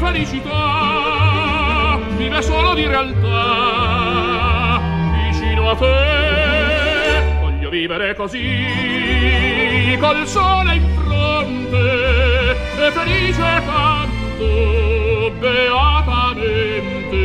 felicità 0.00 1.98
vive 2.16 2.42
solo 2.42 2.74
di 2.74 2.86
realtà. 2.86 4.80
Vicino 5.28 5.70
a 5.70 5.76
te 5.76 7.38
voglio 7.40 7.68
vivere 7.68 8.14
così 8.14 9.98
col 10.00 10.26
sole 10.26 10.76
in 10.76 10.88
fronte 10.96 12.56
e 12.78 12.90
felice 12.90 13.62
canto 13.66 15.30
beatamente. 15.38 17.18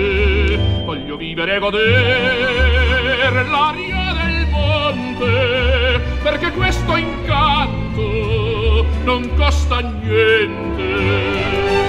Voglio 0.83 1.15
vivere 1.15 1.55
e 1.55 1.59
goder 1.59 3.47
l'aria 3.49 4.13
del 4.21 4.47
monte 4.49 6.01
perché 6.21 6.51
questo 6.51 6.97
incanto 6.97 8.85
non 9.03 9.33
costa 9.35 9.79
niente 9.79 11.84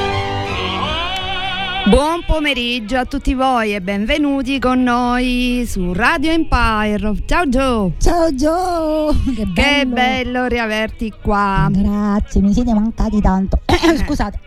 Buon 1.89 2.25
pomeriggio 2.27 2.99
a 2.99 3.05
tutti 3.05 3.33
voi 3.35 3.73
e 3.73 3.81
benvenuti 3.81 4.59
con 4.59 4.83
noi 4.83 5.63
su 5.69 5.93
Radio 5.93 6.33
Empire. 6.33 7.15
Ciao 7.27 7.49
Gio. 7.49 7.93
Ciao 7.99 8.35
Gio. 8.35 9.15
Che 9.33 9.45
bello. 9.45 9.53
Che 9.55 9.87
bello 9.87 10.47
riaverti 10.47 11.13
qua. 11.23 11.69
Grazie, 11.71 12.41
mi 12.41 12.53
siete 12.53 12.75
mancati 12.75 13.21
tanto. 13.21 13.61
Scusate. 14.05 14.41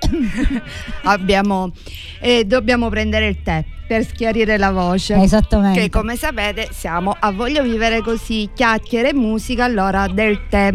Abbiamo 1.03 1.71
eh, 2.20 2.43
dobbiamo 2.43 2.89
prendere 2.89 3.27
il 3.27 3.41
tè 3.41 3.63
per 3.89 4.05
schiarire 4.05 4.59
la 4.59 4.70
voce. 4.70 5.16
Esattamente. 5.16 5.79
Che 5.79 5.89
come 5.89 6.16
sapete 6.16 6.70
siamo 6.71 7.16
a 7.20 7.31
Voglio 7.31 7.63
vivere 7.63 8.02
così, 8.02 8.48
chiacchiere 8.53 9.09
e 9.09 9.13
musica 9.15 9.63
all'ora 9.63 10.07
del 10.07 10.41
tè. 10.48 10.71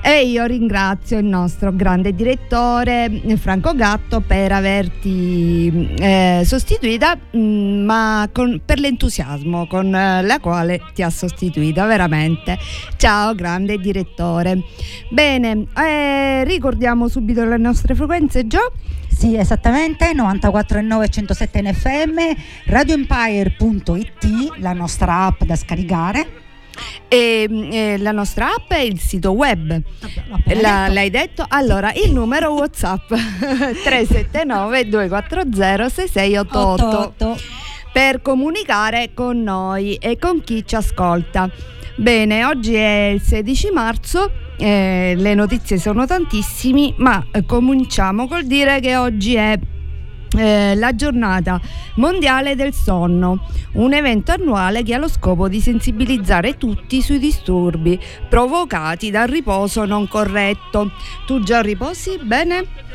E 0.00 0.26
io 0.26 0.44
ringrazio 0.44 1.18
il 1.18 1.24
nostro 1.24 1.72
grande 1.72 2.14
direttore 2.14 3.22
Franco 3.36 3.74
Gatto 3.74 4.20
per 4.20 4.50
averti 4.52 5.94
eh, 5.98 6.42
sostituita, 6.44 7.16
mh, 7.16 7.38
mm, 7.38 7.84
ma 7.84 8.28
con, 8.32 8.60
per 8.64 8.80
l'entusiasmo 8.80 9.66
con 9.68 9.94
eh, 9.94 10.22
la 10.22 10.40
quale 10.40 10.80
ti 10.94 11.02
ha 11.02 11.10
sostituita, 11.10 11.86
veramente. 11.86 12.58
Ciao, 12.96 13.34
grande 13.36 13.78
direttore. 13.78 14.62
Bene, 15.10 15.66
eh, 15.76 16.42
ricordiamo 16.42 17.06
subito 17.06 17.44
le 17.44 17.56
nostre 17.56 17.94
frequenze, 17.94 18.48
Gio. 18.48 18.72
Sì, 19.18 19.36
esattamente, 19.36 20.12
94.9 20.12 21.10
107 21.10 21.62
NFM, 21.62 22.18
radioempire.it, 22.66 24.58
la 24.58 24.72
nostra 24.72 25.24
app 25.24 25.42
da 25.42 25.56
scaricare 25.56 26.24
e, 27.08 27.48
eh, 27.50 27.98
la 27.98 28.12
nostra 28.12 28.54
app 28.54 28.70
è 28.70 28.78
il 28.78 29.00
sito 29.00 29.32
web. 29.32 29.82
La, 30.60 30.86
l'hai 30.86 31.10
detto? 31.10 31.44
Allora, 31.48 31.92
il 31.94 32.12
numero 32.12 32.52
WhatsApp 32.52 33.08
379 33.82 34.88
240 34.88 35.88
6688 35.88 37.36
per 37.92 38.22
comunicare 38.22 39.10
con 39.14 39.42
noi 39.42 39.96
e 39.96 40.16
con 40.16 40.44
chi 40.44 40.64
ci 40.64 40.76
ascolta. 40.76 41.50
Bene, 41.96 42.44
oggi 42.44 42.76
è 42.76 43.10
il 43.14 43.20
16 43.20 43.70
marzo, 43.72 44.30
eh, 44.58 45.14
le 45.16 45.34
notizie 45.34 45.78
sono 45.78 46.04
tantissime, 46.04 46.94
ma 46.96 47.24
eh, 47.30 47.44
cominciamo 47.44 48.26
col 48.26 48.44
dire 48.44 48.80
che 48.80 48.96
oggi 48.96 49.34
è 49.36 49.58
eh, 50.36 50.74
la 50.74 50.94
giornata 50.94 51.60
mondiale 51.94 52.54
del 52.54 52.74
sonno, 52.74 53.46
un 53.74 53.94
evento 53.94 54.32
annuale 54.32 54.82
che 54.82 54.94
ha 54.94 54.98
lo 54.98 55.08
scopo 55.08 55.48
di 55.48 55.60
sensibilizzare 55.60 56.56
tutti 56.56 57.00
sui 57.00 57.18
disturbi 57.18 57.98
provocati 58.28 59.10
dal 59.10 59.28
riposo 59.28 59.84
non 59.84 60.06
corretto. 60.08 60.90
Tu 61.26 61.40
già 61.42 61.60
riposi 61.60 62.18
bene? 62.22 62.87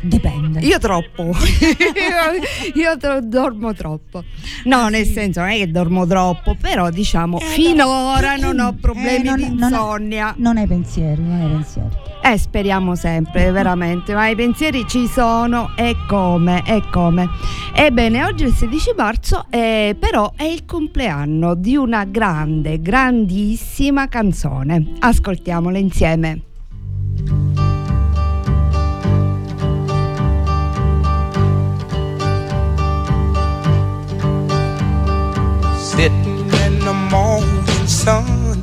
Dipende. 0.00 0.60
Io 0.60 0.78
troppo. 0.78 1.24
io, 1.34 2.82
io 2.82 2.96
tro- 2.98 3.20
dormo 3.20 3.74
troppo. 3.74 4.22
No, 4.64 4.88
nel 4.88 5.06
senso 5.06 5.40
non 5.40 5.50
è 5.50 5.56
che 5.56 5.70
dormo 5.70 6.06
troppo, 6.06 6.56
però 6.60 6.88
diciamo 6.90 7.40
eh, 7.40 7.44
finora 7.44 8.36
no. 8.36 8.52
non 8.52 8.60
ho 8.60 8.76
problemi 8.80 9.28
eh, 9.28 9.30
non, 9.30 9.36
di 9.36 9.44
insonnia. 9.44 10.34
Non, 10.38 10.56
hai 10.56 10.66
pensieri, 10.66 11.20
non 11.20 11.40
hai 11.40 11.48
pensieri. 11.48 11.88
Eh, 12.22 12.38
speriamo 12.38 12.94
sempre, 12.94 13.50
veramente, 13.50 14.14
ma 14.14 14.28
i 14.28 14.36
pensieri 14.36 14.86
ci 14.86 15.06
sono 15.06 15.72
e 15.76 15.96
come, 16.06 16.62
e 16.66 16.82
come. 16.90 17.28
Ebbene, 17.74 18.24
oggi 18.24 18.44
è 18.44 18.46
il 18.46 18.54
16 18.54 18.92
marzo, 18.96 19.46
eh, 19.50 19.96
però 19.98 20.32
è 20.36 20.44
il 20.44 20.64
compleanno 20.64 21.54
di 21.54 21.76
una 21.76 22.04
grande, 22.04 22.80
grandissima 22.80 24.08
canzone. 24.08 24.94
Ascoltiamola 24.98 25.78
insieme. 25.78 26.42
Sitting 35.98 36.48
in 36.64 36.78
the 36.78 36.94
morning 37.10 37.86
sun. 37.88 38.62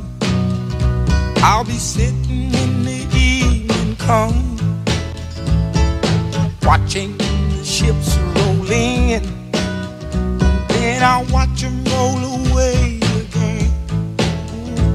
I'll 1.42 1.64
be 1.64 1.76
sitting 1.76 2.50
when 2.50 2.82
the 2.82 3.06
evening 3.14 3.94
comes, 3.96 4.62
watching 6.62 7.14
the 7.18 7.62
ships 7.62 8.16
roll 8.16 8.72
in. 8.72 9.22
Then 10.68 11.02
I'll 11.02 11.26
watch 11.26 11.60
them 11.60 11.84
roll 11.84 12.24
away 12.40 13.00
again. 13.20 13.70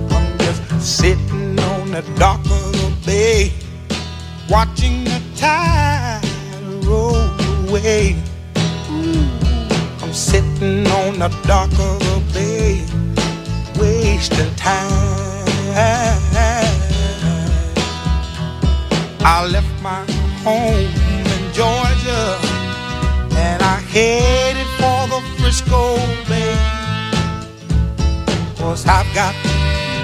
I'm 0.09 0.35
just 0.39 0.81
sitting 0.81 1.59
on 1.59 1.91
the 1.91 2.01
dock 2.17 2.39
of 2.39 2.71
the 2.71 2.91
bay, 3.05 3.53
watching 4.49 5.03
the 5.03 5.21
tide 5.35 6.25
roll 6.85 7.29
away. 7.69 8.15
Sitting 10.13 10.85
on 10.87 11.19
the 11.19 11.29
dock 11.47 11.71
of 11.71 11.99
the 11.99 12.21
bay, 12.33 12.85
wasting 13.79 14.53
time. 14.55 14.91
I 19.23 19.47
left 19.49 19.81
my 19.81 20.03
home 20.43 20.91
in 21.31 21.53
Georgia 21.53 22.37
and 23.37 23.63
I 23.63 23.79
headed 23.87 24.67
for 24.79 25.07
the 25.07 25.21
Frisco 25.37 25.95
Bay. 26.27 26.57
Cause 28.57 28.85
I've 28.85 29.07
got 29.15 29.33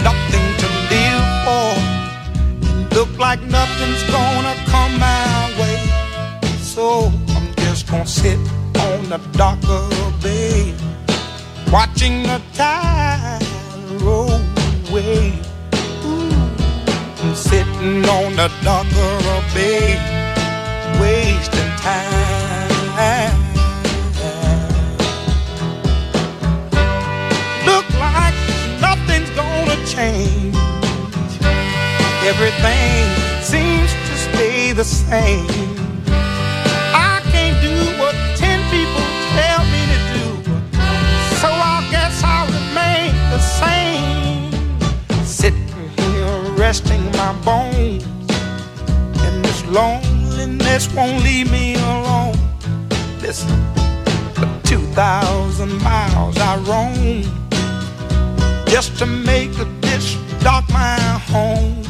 nothing 0.03 0.47
to 0.61 0.67
live 0.89 1.27
for. 1.43 2.95
Look 2.95 3.19
like 3.19 3.41
nothing's 3.41 4.03
gonna 4.03 4.55
come 4.71 4.97
my 4.99 5.26
the 9.09 9.17
dock 9.37 9.57
of 9.69 9.89
the 9.89 10.13
bay, 10.21 10.73
watching 11.71 12.23
the 12.23 12.41
tide 12.53 13.41
roll 14.01 14.41
away. 14.89 15.33
Ooh, 16.03 16.29
I'm 17.23 17.33
sitting 17.33 18.03
on 18.05 18.35
the 18.35 18.51
dock 18.63 18.85
of 18.85 19.23
the 19.23 19.43
bay, 19.53 19.95
wasting 20.99 21.71
time. 21.77 22.67
Look 27.65 27.87
like 27.99 28.35
nothing's 28.81 29.29
gonna 29.31 29.77
change. 29.85 30.55
Everything 32.25 33.05
seems 33.41 33.91
to 33.91 34.17
stay 34.17 34.73
the 34.73 34.83
same. 34.83 35.76
Resting 46.67 47.09
my 47.13 47.31
bones. 47.45 48.03
And 49.25 49.35
this 49.45 49.59
loneliness 49.67 50.93
won't 50.93 51.23
leave 51.23 51.49
me 51.49 51.75
alone. 51.75 52.35
Listen, 53.21 53.57
for 54.35 54.49
2,000 54.63 55.81
miles 55.81 56.35
I 56.37 56.57
roam 56.69 57.23
just 58.67 58.97
to 58.99 59.05
make 59.05 59.53
this 59.79 60.17
dock 60.43 60.65
my 60.69 60.99
home. 61.31 61.81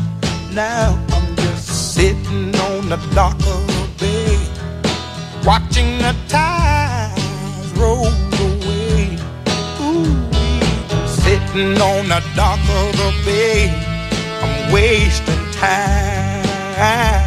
Now 0.54 0.90
I'm 1.16 1.36
just 1.38 1.96
sitting 1.96 2.54
on 2.68 2.90
the 2.94 3.00
dock 3.16 3.40
of 3.56 3.63
the 3.78 3.88
bay, 4.01 4.38
watching 5.44 5.98
the 6.06 6.13
tides 6.28 7.72
roll 7.81 8.13
away. 8.46 9.18
Ooh, 9.81 10.13
sitting 11.24 11.74
on 11.92 12.01
the 12.13 12.22
dock 12.36 12.62
of 12.81 12.88
the 13.01 13.12
bay 13.25 13.87
wasting 14.72 15.52
time. 15.52 17.26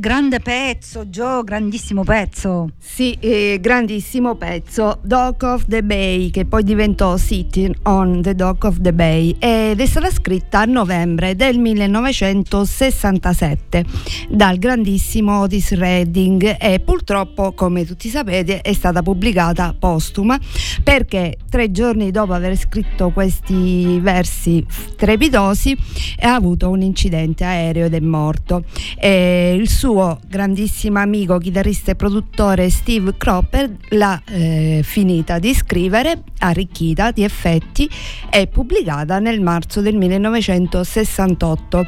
Grande 0.00 0.40
pezzo, 0.40 1.08
Gio, 1.10 1.44
grandissimo 1.44 2.02
pezzo. 2.04 2.70
Sì, 2.78 3.18
eh, 3.20 3.58
grandissimo 3.60 4.34
pezzo. 4.34 4.98
Dock 5.02 5.42
of 5.42 5.66
the 5.68 5.82
Bay, 5.82 6.30
che 6.30 6.46
poi 6.46 6.64
diventò 6.64 7.18
Sitting 7.18 7.76
on 7.82 8.22
the 8.22 8.34
Dock 8.34 8.64
of 8.64 8.80
the 8.80 8.94
Bay 8.94 9.36
ed 9.38 9.78
è 9.78 9.84
stata 9.84 10.10
scritta 10.10 10.60
a 10.60 10.64
novembre 10.64 11.36
del 11.36 11.58
1967 11.58 13.84
dal 14.30 14.56
grandissimo 14.56 15.40
Otis 15.40 15.72
Redding 15.72 16.56
e 16.58 16.80
purtroppo, 16.80 17.52
come 17.52 17.84
tutti 17.84 18.08
sapete, 18.08 18.62
è 18.62 18.72
stata 18.72 19.02
pubblicata 19.02 19.74
postuma 19.78 20.40
perché 20.82 21.36
tre 21.50 21.70
giorni 21.70 22.10
dopo 22.10 22.32
aver 22.32 22.56
scritto 22.56 23.10
questi 23.10 24.00
versi 24.00 24.64
trepidosi 24.96 25.76
ha 26.20 26.32
avuto 26.34 26.70
un 26.70 26.80
incidente 26.80 27.44
aereo 27.44 27.84
ed 27.84 27.92
è 27.92 28.00
morto. 28.00 28.64
E 28.98 29.54
il 29.58 29.68
suo 29.68 29.88
grandissimo 30.28 30.98
amico, 30.98 31.38
chitarrista 31.38 31.90
e 31.90 31.94
produttore 31.96 32.70
Steve 32.70 33.16
Cropper 33.16 33.70
l'ha 33.90 34.22
eh, 34.26 34.82
finita 34.84 35.38
di 35.38 35.52
scrivere, 35.52 36.22
arricchita 36.38 37.10
di 37.10 37.24
effetti 37.24 37.88
e 38.30 38.46
pubblicata 38.46 39.18
nel 39.18 39.40
marzo 39.40 39.80
del 39.80 39.96
1968. 39.96 41.86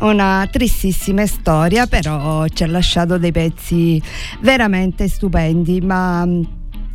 Una 0.00 0.48
tristissima 0.50 1.26
storia, 1.26 1.86
però 1.86 2.46
ci 2.48 2.62
ha 2.62 2.66
lasciato 2.68 3.18
dei 3.18 3.32
pezzi 3.32 4.00
veramente 4.40 5.08
stupendi, 5.08 5.80
ma 5.80 6.26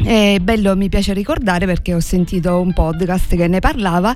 è 0.04 0.38
bello, 0.42 0.76
mi 0.76 0.90
piace 0.90 1.14
ricordare 1.14 1.66
perché 1.66 1.94
ho 1.94 2.00
sentito 2.00 2.60
un 2.60 2.74
podcast 2.74 3.36
che 3.36 3.48
ne 3.48 3.60
parlava 3.60 4.14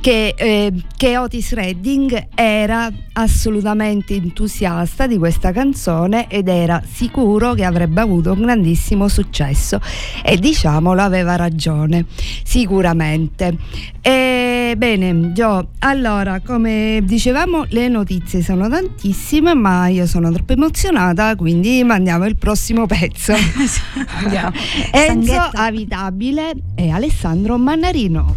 che, 0.00 0.34
eh, 0.36 0.72
che, 0.96 1.16
Otis 1.16 1.54
Redding 1.54 2.28
era 2.34 2.90
assolutamente 3.14 4.14
entusiasta 4.14 5.06
di 5.06 5.18
questa 5.18 5.52
canzone 5.52 6.28
ed 6.28 6.48
era 6.48 6.82
sicuro 6.86 7.54
che 7.54 7.64
avrebbe 7.64 8.00
avuto 8.00 8.32
un 8.32 8.42
grandissimo 8.42 9.08
successo. 9.08 9.80
E 10.24 10.36
diciamolo 10.36 11.00
aveva 11.00 11.36
ragione 11.36 12.06
sicuramente. 12.44 13.56
E, 14.00 14.74
bene 14.76 15.32
Gio 15.32 15.68
allora 15.80 16.40
come 16.40 17.00
dicevamo 17.04 17.66
le 17.68 17.88
notizie 17.88 18.42
sono 18.42 18.68
tantissime 18.68 19.54
ma 19.54 19.86
io 19.86 20.06
sono 20.06 20.32
troppo 20.32 20.54
emozionata 20.54 21.36
quindi 21.36 21.84
mandiamo 21.84 22.26
il 22.26 22.36
prossimo 22.36 22.86
pezzo. 22.86 23.32
Andiamo. 24.22 24.50
Enzo 25.22 25.50
Avitabile 25.52 26.52
e 26.74 26.90
Alessandro 26.90 27.56
Mannarino. 27.56 28.34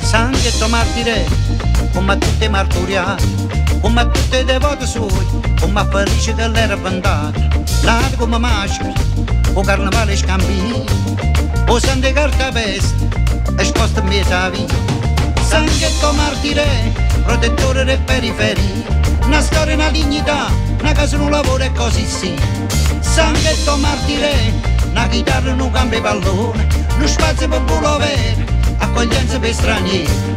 Sanghetto 0.00 0.68
martire, 0.68 1.26
come 1.92 2.12
a 2.12 2.16
tutte 2.16 2.48
marturiate, 2.48 3.24
come 3.80 4.10
tutte 4.12 4.36
le 4.36 4.44
devote 4.44 4.86
suoi, 4.86 5.26
come 5.60 5.84
felice 5.90 6.34
dell'era 6.34 6.76
bandata, 6.76 7.48
nata 7.82 8.16
come 8.16 8.38
maschera, 8.38 8.92
o 9.54 9.60
carnevale 9.62 10.16
scambini, 10.16 10.84
o 11.66 11.78
sante 11.80 12.12
carta 12.12 12.52
peste, 12.52 13.23
esposta 13.56 14.00
a 14.00 14.04
metà 14.04 14.48
vita. 14.50 14.74
Sanghetto 15.40 16.12
martire, 16.12 16.92
protettore 17.24 17.84
delle 17.84 17.98
periferie, 17.98 18.84
una 19.24 19.40
storia, 19.40 19.74
una 19.74 19.90
dignità, 19.90 20.50
una 20.80 20.92
casa, 20.92 21.16
un 21.16 21.30
lavoro 21.30 21.62
e 21.62 21.72
così 21.72 22.06
sì. 22.06 22.34
Sanghetto 23.00 23.76
martire, 23.76 24.52
una 24.90 25.06
chitarra, 25.06 25.52
un 25.52 25.70
cambio 25.70 26.00
pallone, 26.00 26.66
uno 26.96 27.06
spazio 27.06 27.48
per 27.48 27.62
pulovere, 27.62 28.44
accoglienza 28.78 29.38
per 29.38 29.54
stranieri. 29.54 30.32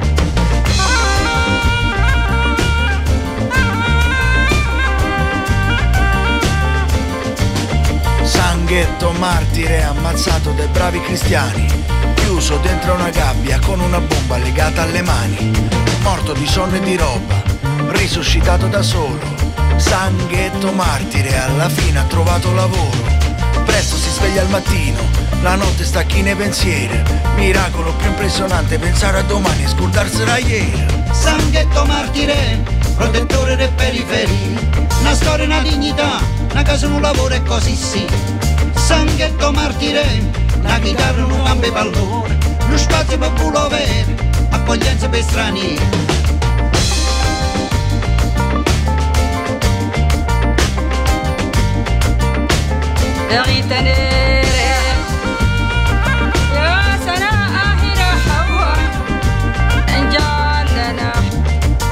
Sanghetto 8.23 9.11
martire 9.13 9.83
ammazzato 9.83 10.51
dai 10.51 10.67
bravi 10.67 11.01
cristiani, 11.01 11.65
chiuso 12.27 12.57
dentro 12.57 12.93
una 12.93 13.09
gabbia 13.09 13.57
con 13.59 13.79
una 13.79 14.01
bomba 14.01 14.37
legata 14.37 14.81
alle 14.81 15.01
mani, 15.01 15.49
morto 16.01 16.33
di 16.33 16.45
sonno 16.45 16.75
e 16.75 16.81
di 16.81 16.97
roba, 16.97 17.41
risuscitato 17.91 18.67
da 18.67 18.81
solo. 18.81 19.17
Sanghetto 19.77 20.73
martire 20.73 21.37
alla 21.39 21.69
fine 21.69 21.99
ha 21.99 22.03
trovato 22.03 22.53
lavoro, 22.53 22.97
presto 23.63 23.95
si 23.95 24.09
sveglia 24.09 24.41
al 24.41 24.49
mattino, 24.49 24.99
la 25.41 25.55
notte 25.55 25.85
sta 25.85 26.03
chi 26.03 26.21
nei 26.21 26.35
pensieri, 26.35 27.01
miracolo 27.35 27.93
più 27.93 28.07
impressionante 28.07 28.77
pensare 28.77 29.19
a 29.19 29.23
domani 29.23 29.63
e 29.63 29.69
scordarsi 29.69 30.25
da 30.25 30.37
ieri. 30.37 30.85
Sanghetto 31.13 31.85
martire, 31.85 32.61
protettore 32.97 33.55
delle 33.55 33.71
periferie, 33.71 34.69
una 34.99 35.13
storia, 35.13 35.45
una 35.45 35.61
dignità, 35.61 36.19
una 36.51 36.61
casa, 36.61 36.87
un 36.87 36.99
lavoro 36.99 37.33
e 37.33 37.41
così 37.43 37.73
sì. 37.73 38.05
Sanghetto 38.73 39.53
martire, 39.53 40.46
la 40.61 40.79
chitarra 40.79 41.21
non 41.21 41.43
cambi 41.43 41.71
pallone, 41.71 42.37
lo 42.69 42.77
spazio 42.77 43.17
per 43.17 43.33
culo 43.33 43.51
pulovere, 43.51 44.15
accoglienza 44.49 45.09
per 45.09 45.23
stranieri. 45.23 46.15
Ritenere 53.45 54.17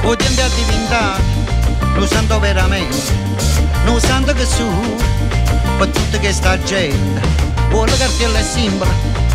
Potremmo 0.06 0.48
diventare 0.54 1.20
un 1.96 2.06
santo 2.06 2.38
veramente, 2.38 2.96
un 3.86 3.98
santo 3.98 4.32
che 4.34 4.46
su 4.46 4.64
per 5.78 5.88
tutta 5.88 6.18
questa 6.20 6.56
gente 6.62 7.35
vuole 7.70 7.96
cartella 7.96 8.38
e 8.38 8.42
simbolo, 8.42 8.90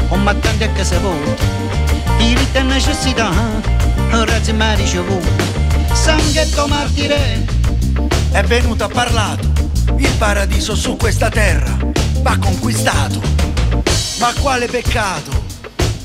un 0.09 0.23
mattante 0.23 0.71
che 0.73 0.83
si 0.83 0.97
vota, 0.97 1.43
diritti 2.17 2.57
e 2.57 2.61
necessità, 2.63 3.31
razzi 4.09 4.53
mai 4.53 4.75
ricevuti, 4.75 5.27
sanghetto 5.93 6.67
martire, 6.67 7.45
È 8.31 8.41
venuto 8.43 8.85
a 8.85 8.87
parlato, 8.87 9.45
il 9.97 10.11
paradiso 10.17 10.73
su 10.73 10.95
questa 10.95 11.29
terra 11.29 11.77
va 12.21 12.37
conquistato. 12.37 13.21
Ma 14.19 14.33
quale 14.39 14.67
peccato, 14.67 15.43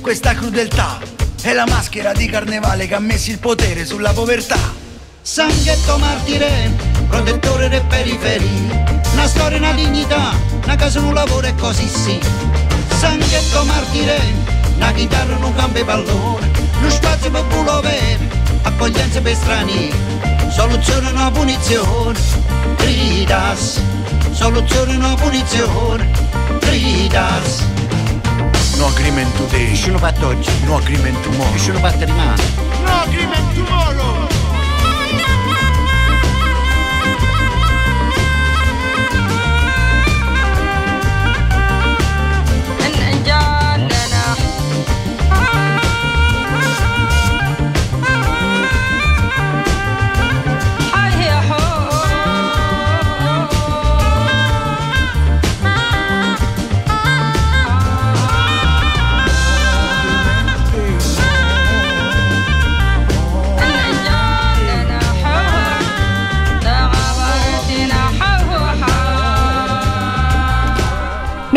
questa 0.01 0.35
crudeltà 0.35 0.99
è 1.43 1.53
la 1.53 1.67
maschera 1.67 2.13
di 2.13 2.27
carnevale 2.27 2.89
che 2.89 2.95
ha 2.95 2.99
messo 2.99 3.31
il 3.31 3.39
potere 3.39 3.85
sulla 3.85 4.13
povertà. 4.13 4.59
Sanghetto 5.23 5.99
martire, 5.99 6.73
protettore 7.09 7.69
delle 7.69 7.85
periferie, 7.89 9.01
una 9.13 9.27
storia, 9.29 9.59
una 9.59 9.73
dignità, 9.73 10.35
una 10.67 10.75
casa, 10.75 10.99
un 11.01 11.15
lavoro 11.15 11.47
e 11.47 11.55
così 11.55 11.89
sì. 11.89 12.19
Sanghetto 12.99 13.65
martire, 13.65 14.21
una 14.75 14.91
chitarra, 14.93 15.37
un 15.37 15.55
cambio 15.55 15.85
pallone, 15.85 16.51
uno 16.81 16.91
spazio 16.91 17.31
per 17.31 17.45
pulovere, 17.45 18.29
accoglienza 18.63 19.21
per 19.21 19.37
stranieri, 19.37 19.95
soluzione 20.51 21.11
una 21.11 21.31
punizione, 21.31 22.19
gridas, 22.79 23.81
soluzione 24.33 24.97
una 24.97 25.15
punizione, 25.15 26.11
gridas. 26.61 27.65
No 28.77 28.89
agreement 28.89 29.35
today, 29.37 29.69
Nessuno 29.71 29.99
fatto 29.99 30.27
oggi, 30.27 30.51
no 30.65 30.77
agreement 30.79 31.21
tomorrow. 31.23 31.53
nessuno 31.53 31.79
fatto 31.79 32.05
rimane. 32.05 32.43
No 32.85 33.01
agreement 33.03 33.55
tomorrow. 33.55 34.26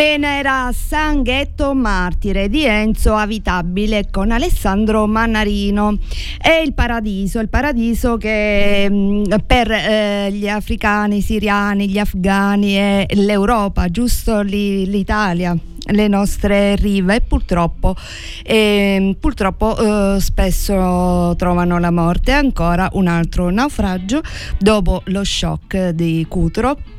Era 0.01 0.71
Sanghetto 0.71 1.73
Martire 1.73 2.47
di 2.47 2.63
Enzo 2.63 3.15
Avitabile 3.15 4.07
con 4.09 4.31
Alessandro 4.31 5.05
Mannarino. 5.07 5.97
È 6.37 6.53
il 6.53 6.73
paradiso, 6.73 7.39
il 7.39 7.49
paradiso 7.49 8.15
che 8.15 8.89
mh, 8.89 9.43
per 9.45 9.69
eh, 9.69 10.31
gli 10.31 10.47
africani, 10.47 11.17
i 11.17 11.21
siriani, 11.21 11.89
gli 11.89 11.97
afghani 11.97 12.77
e 12.77 13.07
l'Europa, 13.15 13.89
giusto 13.89 14.39
lì, 14.39 14.89
l'Italia 14.89 15.53
le 15.91 16.07
nostre 16.07 16.75
rive 16.75 17.19
purtroppo, 17.19 17.95
eh, 18.43 19.17
purtroppo 19.19 20.15
eh, 20.15 20.21
spesso 20.21 21.33
trovano 21.35 21.77
la 21.77 21.91
morte. 21.91 22.31
Ancora 22.31 22.87
un 22.93 23.07
altro 23.07 23.49
naufragio 23.49 24.21
dopo 24.57 25.01
lo 25.07 25.25
shock 25.25 25.89
di 25.89 26.25
Cutro 26.29 26.98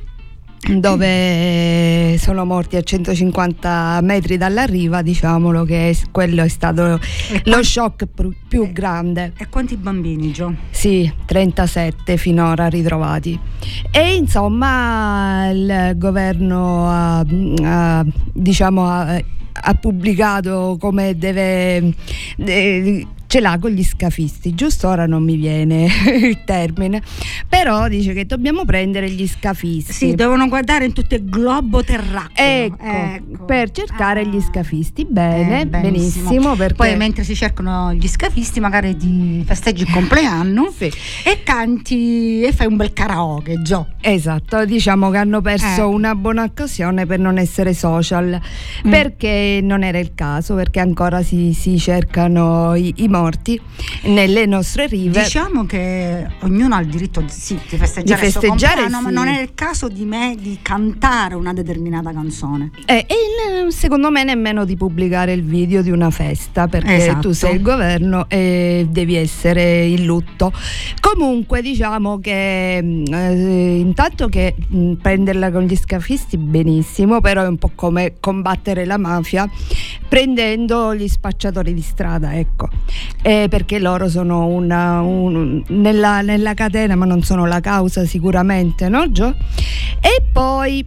dove 0.69 2.17
sono 2.19 2.45
morti 2.45 2.77
a 2.77 2.83
150 2.83 4.01
metri 4.03 4.37
dalla 4.37 4.65
riva, 4.65 5.03
diciamolo 5.03 5.65
che 5.65 5.97
quello 6.11 6.43
è 6.43 6.49
stato 6.49 7.01
lo 7.45 7.63
shock 7.63 8.07
più 8.49 8.71
grande. 8.73 9.33
E 9.39 9.49
quanti 9.49 9.77
bambini, 9.77 10.33
Gio? 10.33 10.55
Sì, 10.71 11.11
37 11.25 12.17
finora 12.17 12.69
ritrovati. 12.69 13.39
E 13.91 14.15
insomma 14.15 15.49
il 15.51 15.93
governo 15.97 16.89
ha, 16.89 17.25
ha, 17.65 18.05
diciamo, 18.33 18.87
ha, 18.87 19.21
ha 19.53 19.75
pubblicato 19.75 20.77
come 20.79 21.17
deve... 21.17 21.95
Eh, 22.37 23.07
ce 23.31 23.39
l'ha 23.39 23.57
con 23.61 23.71
gli 23.71 23.85
scafisti, 23.85 24.57
giusto 24.57 24.89
ora 24.89 25.07
non 25.07 25.23
mi 25.23 25.37
viene 25.37 25.87
il 26.21 26.43
termine, 26.45 27.01
però 27.49 27.87
dice 27.87 28.13
che 28.13 28.27
dobbiamo 28.27 28.65
prendere 28.65 29.09
gli 29.09 29.25
scafisti. 29.29 29.93
Sì, 29.93 30.15
devono 30.17 30.49
guardare 30.49 30.85
in 30.87 30.93
tutto 30.93 31.15
il 31.15 31.25
globo 31.27 31.85
terracqueo. 31.85 32.65
Ecco, 32.65 32.85
Ecco. 32.85 33.45
per 33.45 33.71
cercare 33.71 34.23
Ah. 34.23 34.25
gli 34.25 34.41
scafisti. 34.41 35.07
Bene, 35.09 35.61
Eh, 35.61 35.67
benissimo. 35.67 36.57
perché... 36.57 36.75
Poi 36.75 36.97
mentre 36.97 37.23
si 37.23 37.37
cercano 37.37 37.93
gli 37.95 38.09
scafisti, 38.09 38.59
magari 38.59 38.97
ti 38.97 39.45
festeggi 39.47 39.83
il 39.83 39.91
compleanno 39.93 40.73
Sì. 40.77 40.91
e 41.25 41.43
canti 41.45 42.43
e 42.43 42.51
fai 42.53 42.67
un 42.67 42.75
bel 42.77 42.93
karaoke, 42.93 43.63
Gio. 43.63 43.91
Esatto, 44.01 44.65
diciamo 44.65 45.09
che 45.11 45.19
hanno 45.19 45.41
perso 45.41 45.83
Eh. 45.83 45.95
una 45.95 46.17
buona 46.17 46.43
occasione 46.43 47.07
per 47.07 47.21
non 47.21 47.39
essere 47.39 47.75
social, 47.75 48.41
Mm. 48.85 48.91
perché 48.91 49.61
non 49.63 49.85
era 49.85 50.01
il 50.01 50.15
caso, 50.17 50.57
perché 50.57 50.81
ancora 50.81 51.23
si, 51.23 51.53
si 51.53 51.79
cercano 51.79 52.75
i, 52.75 52.93
i 52.97 53.09
morti 53.21 53.61
nelle 54.05 54.47
nostre 54.47 54.87
rive. 54.87 55.23
Diciamo 55.23 55.67
che 55.67 56.27
ognuno 56.41 56.75
ha 56.75 56.81
il 56.81 56.89
diritto 56.89 57.21
di, 57.21 57.31
sì, 57.31 57.59
di 57.69 57.77
festeggiare, 57.77 58.21
Di 58.21 58.27
festeggiare, 58.31 58.81
compleanno, 58.81 59.01
ma 59.03 59.09
sì. 59.09 59.15
non 59.15 59.29
è 59.29 59.43
il 59.43 59.51
caso 59.55 59.89
di 59.89 60.05
me 60.05 60.37
di 60.39 60.59
cantare 60.63 61.35
una 61.35 61.53
determinata 61.53 62.13
canzone. 62.13 62.71
Eh, 62.87 63.07
e 63.07 63.71
secondo 63.71 64.11
me 64.11 64.25
nemmeno 64.25 64.65
di 64.65 64.77
pubblicare 64.77 65.33
il 65.33 65.43
video 65.43 65.83
di 65.83 65.91
una 65.91 66.11
festa 66.11 66.67
perché 66.67 66.97
Esatto. 66.97 67.29
tu 67.29 67.33
sei 67.33 67.57
il 67.57 67.63
governo 67.63 68.27
e 68.29 68.87
devi 68.89 69.17
essere 69.17 69.85
in 69.85 70.05
lutto. 70.05 70.53
Comunque 71.01 71.63
diciamo 71.63 72.19
che 72.21 72.81
mh, 72.83 73.13
eh, 73.13 73.79
intanto 73.79 74.29
che 74.29 74.55
mh, 74.67 74.93
prenderla 74.95 75.51
con 75.51 75.63
gli 75.63 75.77
scafisti 75.77 76.37
benissimo, 76.39 77.21
però 77.21 77.43
è 77.43 77.49
un 77.49 77.59
po' 77.59 77.73
come 77.75 78.15
combattere 78.21 78.85
la 78.85 78.97
mafia 78.99 79.49
prendendo 80.09 80.95
gli 80.95 81.07
spacciatori 81.09 81.73
di 81.75 81.83
strada, 81.83 82.37
ecco. 82.37 82.69
Eh, 83.23 83.49
perché 83.51 83.79
loro 83.79 84.09
sono 84.09 84.47
una, 84.47 85.01
un- 85.01 85.63
nella, 85.69 86.23
nella 86.23 86.55
catena, 86.55 86.95
ma 86.97 87.05
non 87.05 87.23
sono 87.23 87.47
la 87.47 87.61
causa 87.61 88.05
sicuramente, 88.07 88.89
no 88.89 89.11
Gio? 89.13 89.35
E 90.01 90.23
poi 90.33 90.85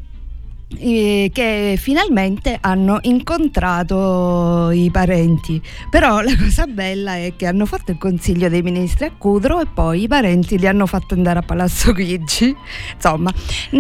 eh, 0.77 1.29
che 1.31 1.75
finalmente 1.77 2.57
hanno 2.59 2.97
incontrato 3.03 4.71
i 4.71 4.89
parenti. 4.91 5.61
Però 5.89 6.21
la 6.21 6.35
cosa 6.37 6.65
bella 6.65 7.15
è 7.15 7.33
che 7.35 7.45
hanno 7.45 7.65
fatto 7.65 7.91
il 7.91 7.97
consiglio 7.97 8.49
dei 8.49 8.61
ministri 8.61 9.05
a 9.05 9.11
Cudro 9.15 9.59
e 9.59 9.67
poi 9.71 10.03
i 10.03 10.07
parenti 10.07 10.57
li 10.57 10.67
hanno 10.67 10.85
fatto 10.85 11.13
andare 11.13 11.39
a 11.39 11.43
Palazzo 11.43 11.91
Chigi. 11.93 12.55
Insomma, 12.95 13.31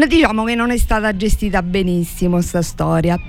diciamo 0.07 0.43
che 0.43 0.55
non 0.55 0.71
è 0.71 0.77
stata 0.77 1.15
gestita 1.15 1.61
benissimo 1.63 2.41
sta 2.41 2.61
storia. 2.61 3.19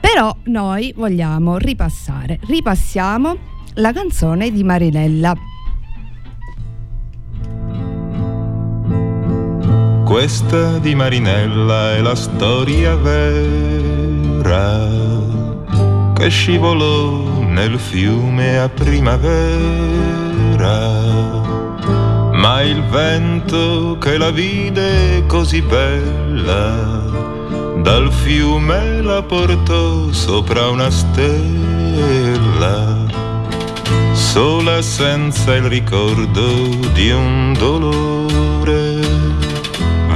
Però 0.00 0.34
noi 0.44 0.92
vogliamo 0.96 1.56
ripassare. 1.58 2.38
Ripassiamo 2.46 3.58
la 3.74 3.92
canzone 3.92 4.50
di 4.50 4.64
Marinella. 4.64 5.34
Questa 10.04 10.78
di 10.78 10.94
Marinella 10.94 11.94
è 11.94 12.00
la 12.00 12.16
storia 12.16 12.96
vera 12.96 14.88
che 16.14 16.28
scivolò 16.28 17.44
nel 17.44 17.78
fiume 17.78 18.58
a 18.58 18.68
primavera. 18.68 19.28
Ma 22.32 22.62
il 22.62 22.82
vento 22.84 23.98
che 23.98 24.18
la 24.18 24.30
vide 24.30 25.24
così 25.26 25.62
bella 25.62 27.10
dal 27.82 28.12
fiume 28.12 29.00
la 29.00 29.22
portò 29.22 30.12
sopra 30.12 30.68
una 30.68 30.90
stella 30.90 32.89
sola 34.32 34.80
senza 34.80 35.56
il 35.56 35.64
ricordo 35.64 36.68
di 36.92 37.10
un 37.10 37.52
dolore, 37.58 39.00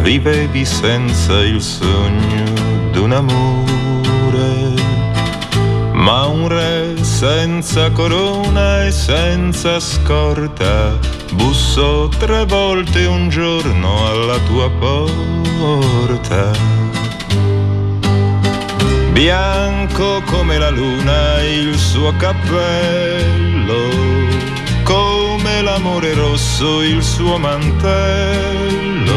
vivevi 0.02 0.64
senza 0.64 1.40
il 1.40 1.60
sogno 1.60 2.44
d'un 2.92 3.10
amore, 3.10 4.74
ma 5.94 6.26
un 6.26 6.46
re 6.46 6.94
senza 7.02 7.90
corona 7.90 8.84
e 8.84 8.92
senza 8.92 9.80
scorta 9.80 10.96
bussò 11.32 12.06
tre 12.06 12.44
volte 12.44 13.06
un 13.06 13.28
giorno 13.28 14.08
alla 14.08 14.38
tua 14.46 14.70
porta. 14.70 16.52
Bianco 19.10 20.22
come 20.26 20.58
la 20.58 20.70
luna 20.70 21.40
il 21.42 21.76
suo 21.78 22.12
cappello, 22.16 23.93
come 25.74 25.82
l'amore 25.82 26.14
rosso 26.14 26.82
il 26.82 27.02
suo 27.02 27.36
mantello. 27.38 29.12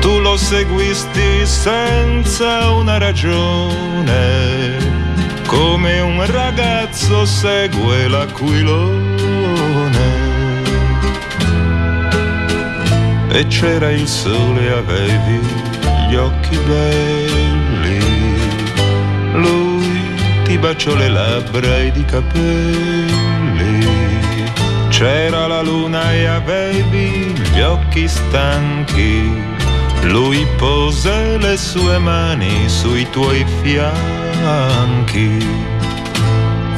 Tu 0.00 0.18
lo 0.18 0.36
seguisti 0.36 1.46
senza 1.46 2.70
una 2.70 2.98
ragione, 2.98 4.78
come 5.46 6.00
un 6.00 6.24
ragazzo 6.30 7.24
segue 7.24 8.08
l'aquilone. 8.08 9.08
E 13.32 13.46
c'era 13.46 13.90
il 13.90 14.08
sole, 14.08 14.72
avevi 14.72 15.40
gli 16.08 16.16
occhi 16.16 16.58
belli. 16.66 17.98
Lui 19.34 20.02
ti 20.44 20.58
baciò 20.58 20.96
le 20.96 21.08
labbra 21.08 21.78
ed 21.78 21.96
i 21.96 22.04
capelli. 22.04 23.99
C'era 25.00 25.46
la 25.46 25.62
luna 25.62 26.12
e 26.12 26.26
avevi 26.26 27.32
gli 27.54 27.60
occhi 27.60 28.06
stanchi. 28.06 29.32
Lui 30.02 30.46
pose 30.58 31.38
le 31.38 31.56
sue 31.56 31.96
mani 31.96 32.68
sui 32.68 33.08
tuoi 33.08 33.42
fianchi. 33.62 35.38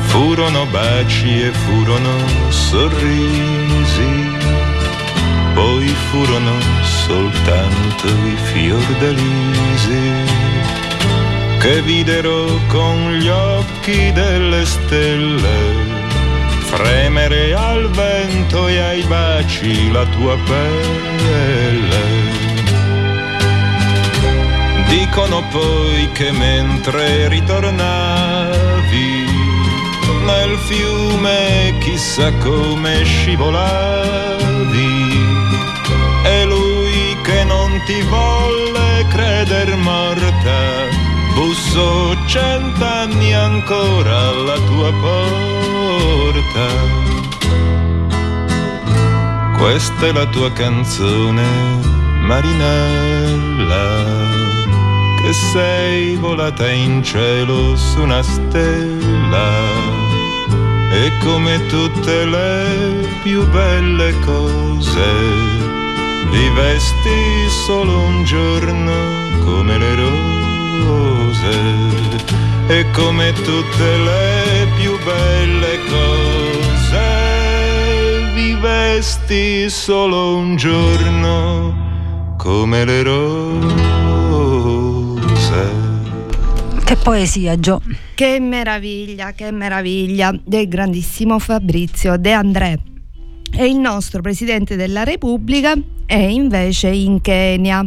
Furono 0.03 0.67
baci 0.67 1.47
e 1.47 1.51
furono 1.51 2.11
sorrisi. 2.51 4.37
Poi 5.55 5.89
furono 5.89 6.53
soltanto 6.81 8.07
i 8.07 8.37
fiordalisi 8.53 10.31
che 11.59 11.83
videro 11.83 12.47
con 12.69 13.15
gli 13.15 13.27
occhi 13.27 14.13
delle 14.13 14.65
stelle 14.65 15.92
fremere 16.75 17.53
al 17.53 17.91
vento 17.91 18.67
e 18.67 18.79
ai 18.79 19.03
baci 19.03 19.91
la 19.91 20.07
tua 20.07 20.37
pelle. 20.39 22.01
Dicono 24.89 25.45
poi 25.51 26.11
che 26.13 26.33
mentre 26.33 27.29
ritornavi 27.29 29.27
nel 30.25 30.57
fiume 30.69 31.75
chissà 31.81 32.33
come 32.39 33.05
scivolavi 33.05 34.41
e 36.25 36.45
lui 36.45 37.17
che 37.23 37.45
non 37.45 37.83
ti 37.85 38.01
volle 38.03 39.05
creder 39.09 39.77
morta 39.77 40.89
bussò 41.35 42.15
cent'anni 42.33 43.35
ancora 43.35 44.29
alla 44.29 44.57
tua 44.61 44.91
porta. 45.03 46.67
Questa 49.59 50.07
è 50.07 50.13
la 50.13 50.25
tua 50.25 50.51
canzone, 50.53 51.45
Marinella, 52.23 54.05
che 55.21 55.33
sei 55.35 56.17
volata 56.17 56.71
in 56.71 57.03
cielo 57.03 57.77
su 57.77 58.01
una 58.01 58.23
stella 58.23 59.51
e 60.91 61.13
come 61.23 61.67
tutte 61.67 62.25
le 62.25 63.09
più 63.23 63.47
belle 63.49 64.19
cose 64.21 65.05
vivesti 66.31 67.51
solo 67.67 68.01
un 68.01 68.25
giorno 68.25 68.95
come 69.45 69.77
le 69.77 69.95
rose 69.97 70.32
e 72.73 72.87
come 72.93 73.33
tutte 73.33 73.97
le 73.99 74.67
più 74.81 74.97
belle 75.05 75.79
cose 75.91 77.01
vivesti 78.33 79.69
solo 79.69 80.37
un 80.37 80.57
giorno 80.57 82.35
come 82.39 82.85
le 82.85 83.03
rose. 83.03 83.61
Che 86.85 86.97
poesia, 86.97 87.59
Gio. 87.59 87.83
Che 88.15 88.41
meraviglia, 88.41 89.33
che 89.33 89.51
meraviglia 89.51 90.35
del 90.43 90.69
grandissimo 90.69 91.39
Fabrizio 91.39 92.17
De 92.17 92.33
André. 92.33 92.92
E 93.55 93.67
il 93.67 93.77
nostro 93.77 94.23
Presidente 94.23 94.77
della 94.77 95.05
Repubblica 95.05 95.75
è 96.07 96.17
invece 96.17 96.89
in 96.89 97.21
Kenya 97.21 97.83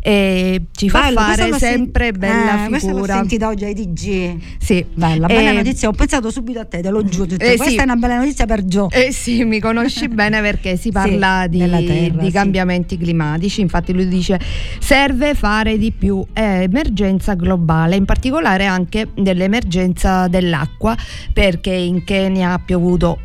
e 0.00 0.62
ci 0.72 0.88
fa 0.88 1.02
Bello, 1.02 1.20
fare 1.20 1.52
sempre 1.58 2.04
sen- 2.10 2.18
bella 2.18 2.64
eh, 2.64 2.68
Questa 2.68 2.88
l'ho 2.88 2.94
figura. 2.94 3.14
sentita 3.14 3.48
oggi 3.48 3.64
ai 3.64 3.74
TG. 3.74 4.36
Sì, 4.58 4.84
Bella, 4.94 5.26
bella 5.26 5.50
Eh, 5.50 5.54
notizia. 5.54 5.88
Ho 5.88 5.92
pensato 5.92 6.30
subito 6.30 6.60
a 6.60 6.64
te, 6.64 6.80
te 6.82 6.90
lo 6.90 7.04
giuro. 7.04 7.26
detto, 7.26 7.44
eh, 7.44 7.56
questa 7.56 7.68
sì. 7.68 7.76
è 7.76 7.82
una 7.82 7.96
bella 7.96 8.16
notizia 8.18 8.46
per 8.46 8.64
Gio. 8.64 8.88
Eh 8.90 9.12
sì, 9.12 9.44
mi 9.44 9.58
conosci 9.60 10.06
bene 10.08 10.40
perché 10.40 10.76
si 10.76 10.90
parla 10.90 11.46
di, 11.48 11.58
della 11.58 11.80
terra, 11.82 12.16
di 12.20 12.26
sì. 12.26 12.32
cambiamenti 12.32 12.96
climatici, 12.96 13.60
infatti 13.60 13.92
lui 13.92 14.08
dice 14.08 14.40
serve 14.80 15.34
fare 15.34 15.78
di 15.78 15.92
più, 15.92 16.24
è 16.32 16.60
emergenza 16.62 17.34
globale, 17.34 17.96
in 17.96 18.04
particolare 18.04 18.66
anche 18.66 19.08
dell'emergenza 19.14 20.26
dell'acqua 20.28 20.96
perché 21.32 21.72
in 21.72 22.02
Kenya 22.04 22.54
ha 22.54 22.58
piovuto 22.58 23.18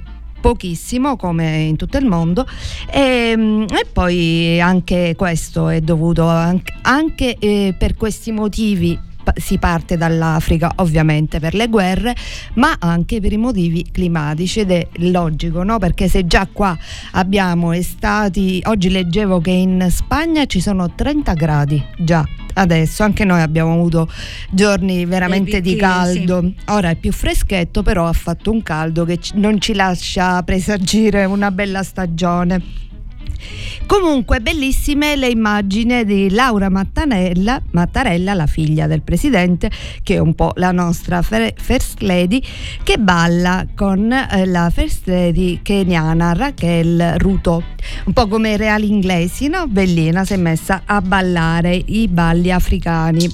pochissimo 0.43 1.15
come 1.15 1.59
in 1.59 1.77
tutto 1.77 1.95
il 1.95 2.05
mondo 2.05 2.45
e, 2.91 3.33
mm, 3.33 3.61
e 3.61 3.85
poi 3.89 4.59
anche 4.59 5.13
questo 5.15 5.69
è 5.69 5.79
dovuto 5.79 6.27
anche, 6.27 6.73
anche, 6.81 7.37
eh, 7.39 7.73
per 7.77 7.95
questi 7.95 8.33
motivi 8.33 8.99
si 9.35 9.57
parte 9.57 9.97
dall'Africa 9.97 10.71
ovviamente 10.77 11.39
per 11.39 11.53
le 11.53 11.67
guerre 11.67 12.15
ma 12.55 12.75
anche 12.79 13.19
per 13.19 13.31
i 13.31 13.37
motivi 13.37 13.85
climatici 13.91 14.61
ed 14.61 14.71
è 14.71 14.87
logico 14.97 15.63
no? 15.63 15.77
perché 15.79 16.07
se 16.07 16.25
già 16.27 16.47
qua 16.51 16.77
abbiamo 17.11 17.71
estati 17.71 18.61
oggi 18.65 18.89
leggevo 18.89 19.39
che 19.41 19.51
in 19.51 19.87
Spagna 19.89 20.45
ci 20.45 20.59
sono 20.59 20.93
30 20.93 21.33
gradi 21.33 21.83
già 21.97 22.25
adesso 22.53 23.03
anche 23.03 23.23
noi 23.25 23.41
abbiamo 23.41 23.73
avuto 23.73 24.07
giorni 24.49 25.05
veramente 25.05 25.61
di 25.61 25.75
caldo. 25.75 26.53
Ora 26.67 26.89
è 26.89 26.95
più 26.95 27.11
freschetto 27.11 27.81
però 27.83 28.07
ha 28.07 28.13
fatto 28.13 28.51
un 28.51 28.61
caldo 28.63 29.05
che 29.05 29.19
non 29.35 29.59
ci 29.59 29.73
lascia 29.73 30.41
presagire 30.43 31.25
una 31.25 31.51
bella 31.51 31.83
stagione 31.83 32.83
Comunque 33.85 34.39
bellissime 34.39 35.15
le 35.15 35.27
immagini 35.27 36.05
di 36.05 36.29
Laura 36.29 36.69
Mattanella, 36.69 37.61
Mattarella, 37.71 38.33
la 38.33 38.47
figlia 38.47 38.87
del 38.87 39.01
presidente, 39.01 39.69
che 40.03 40.15
è 40.15 40.17
un 40.19 40.33
po' 40.33 40.51
la 40.55 40.71
nostra 40.71 41.21
First 41.21 42.01
Lady, 42.01 42.41
che 42.83 42.97
balla 42.97 43.65
con 43.75 44.11
eh, 44.11 44.45
la 44.45 44.69
First 44.73 45.07
Lady 45.07 45.59
keniana 45.61 46.33
Raquel 46.33 47.15
Ruto. 47.17 47.63
Un 48.05 48.13
po' 48.13 48.27
come 48.27 48.53
i 48.53 48.57
reali 48.57 48.89
inglesi, 48.89 49.47
no? 49.47 49.67
Bellina 49.67 50.25
si 50.25 50.33
è 50.33 50.37
messa 50.37 50.83
a 50.85 51.01
ballare 51.01 51.75
i 51.75 52.07
balli 52.07 52.51
africani. 52.51 53.29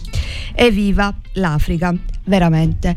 Evviva 0.55 1.13
l'Africa, 1.33 1.93
veramente. 2.29 2.95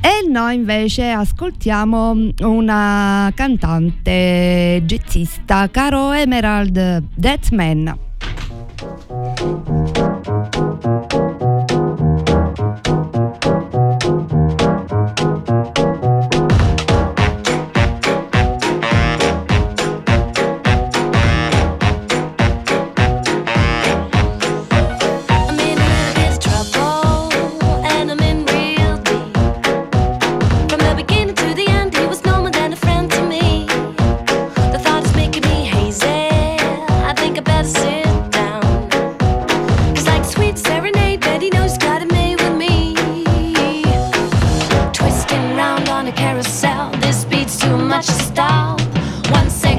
E 0.00 0.30
noi 0.30 0.54
invece 0.54 1.10
ascoltiamo 1.10 2.14
una 2.42 3.32
cantante 3.34 4.82
jazzista, 4.84 5.68
Caro 5.70 6.12
Emerald 6.12 7.02
Deathman. 7.16 8.12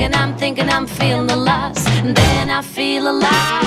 Second 0.06 0.22
I'm 0.22 0.38
thinking 0.38 0.70
I'm 0.70 0.86
feeling 0.86 1.26
the 1.26 1.36
loss, 1.36 1.84
and 1.88 2.16
then 2.16 2.52
I 2.52 2.62
feel 2.62 3.10
alive. 3.10 3.65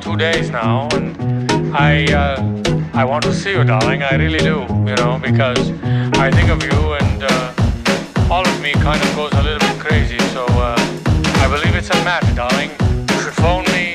Two 0.00 0.16
days 0.16 0.50
now, 0.50 0.88
and 0.92 1.16
I 1.74 2.04
uh, 2.12 2.36
I 2.94 3.04
want 3.04 3.22
to 3.24 3.34
see 3.34 3.52
you, 3.52 3.64
darling. 3.64 4.02
I 4.02 4.16
really 4.16 4.38
do, 4.38 4.66
you 4.88 4.96
know, 4.96 5.20
because 5.22 5.70
I 6.18 6.30
think 6.30 6.48
of 6.48 6.62
you, 6.62 6.94
and 6.94 7.22
uh, 7.22 8.30
all 8.30 8.46
of 8.46 8.60
me 8.62 8.72
kind 8.72 9.02
of 9.02 9.14
goes 9.14 9.32
a 9.32 9.42
little 9.42 9.60
bit 9.60 9.78
crazy. 9.78 10.18
So 10.34 10.44
uh, 10.46 10.76
I 11.42 11.48
believe 11.48 11.74
it's 11.74 11.90
a 11.90 12.04
match, 12.04 12.26
darling. 12.34 12.70
You 13.10 13.20
should 13.22 13.34
phone 13.34 13.64
me, 13.76 13.94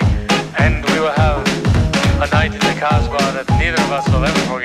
and 0.60 0.86
we 0.92 1.00
will 1.00 1.16
have 1.26 1.42
a 2.22 2.28
night 2.32 2.54
in 2.54 2.60
the 2.60 2.76
Casbah 2.80 3.32
that 3.34 3.50
neither 3.60 3.82
of 3.82 3.92
us 3.92 4.08
will 4.10 4.26
ever 4.26 4.40
forget. 4.52 4.65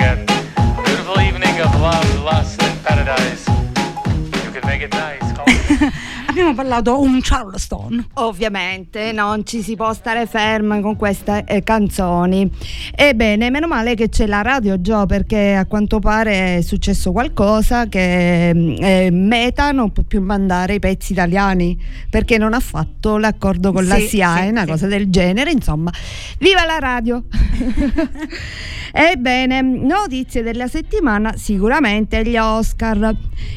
Abbiamo 6.51 6.69
parlato 6.69 7.01
un 7.01 7.21
Charleston. 7.23 8.07
Ovviamente 8.15 9.13
non 9.13 9.47
ci 9.47 9.63
si 9.63 9.77
può 9.77 9.93
stare 9.93 10.27
ferma 10.27 10.81
con 10.81 10.97
queste 10.97 11.45
eh, 11.47 11.63
canzoni. 11.63 12.51
Ebbene, 12.93 13.51
meno 13.51 13.69
male 13.69 13.95
che 13.95 14.09
c'è 14.09 14.27
la 14.27 14.43
radio 14.43 14.77
Joe 14.79 15.07
perché 15.07 15.55
a 15.55 15.67
quanto 15.67 16.01
pare 16.01 16.57
è 16.57 16.61
successo 16.63 17.13
qualcosa 17.13 17.87
che 17.87 18.51
mm, 18.53 18.75
eh, 18.81 19.11
Meta 19.13 19.71
non 19.71 19.93
può 19.93 20.03
più 20.03 20.21
mandare 20.21 20.75
i 20.75 20.79
pezzi 20.81 21.13
italiani 21.13 21.81
perché 22.11 22.37
non 22.37 22.53
ha 22.53 22.61
fatto 22.61 23.17
l'accordo 23.17 23.71
con 23.71 23.87
la 23.87 23.95
Sì, 23.95 24.09
SIAE, 24.09 24.43
sì, 24.43 24.49
una 24.49 24.63
sì. 24.63 24.67
cosa 24.71 24.87
del 24.89 25.09
genere, 25.09 25.53
insomma. 25.53 25.93
Viva 26.41 26.65
la 26.65 26.79
radio! 26.81 27.23
Ebbene, 28.93 29.63
notizie 29.63 30.43
della 30.43 30.67
settimana, 30.67 31.37
sicuramente 31.37 32.25
gli 32.25 32.37
Oscar. 32.37 33.15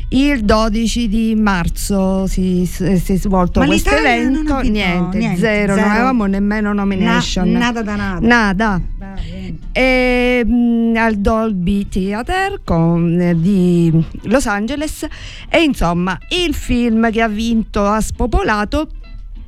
Il 0.09 0.45
12 0.45 1.07
di 1.07 1.35
marzo 1.35 2.27
si, 2.27 2.65
si 2.99 3.13
è 3.13 3.17
svolto 3.17 3.59
Ma 3.59 3.65
questo 3.65 3.89
non 3.91 4.05
evento, 4.05 4.59
niente, 4.61 5.17
niente, 5.17 5.39
zero, 5.39 5.73
non 5.75 5.83
zero. 5.83 5.89
avevamo 5.93 6.25
nemmeno 6.25 6.73
nomination. 6.73 7.51
Na- 7.51 7.59
nada 7.59 7.81
da 7.81 7.95
nada. 7.95 8.25
Nada. 8.27 8.81
Bene. 8.97 9.57
E, 9.71 10.43
mh, 10.45 10.93
al 10.97 11.15
Dolby 11.15 11.87
Theater 11.87 12.61
con- 12.63 13.19
eh, 13.19 13.39
di 13.39 13.91
Los 14.23 14.45
Angeles 14.47 15.05
e 15.49 15.61
insomma 15.63 16.17
il 16.45 16.53
film 16.53 17.09
che 17.11 17.21
ha 17.21 17.27
vinto, 17.27 17.85
ha 17.85 17.99
spopolato 18.01 18.87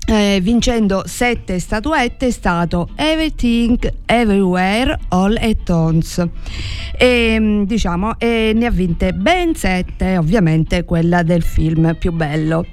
eh, 0.07 0.39
vincendo 0.41 1.03
sette 1.05 1.59
statuette 1.59 2.27
è 2.27 2.31
stato 2.31 2.89
Everything 2.95 3.77
Everywhere 4.05 4.97
All 5.09 5.35
at 5.39 5.69
Once. 5.69 6.29
E 6.97 7.39
mh, 7.39 7.65
diciamo 7.65 8.17
e 8.19 8.51
ne 8.55 8.65
ha 8.65 8.71
vinte 8.71 9.13
ben 9.13 9.55
sette 9.55 10.17
ovviamente 10.17 10.83
quella 10.83 11.23
del 11.23 11.43
film 11.43 11.95
più 11.97 12.11
bello. 12.11 12.65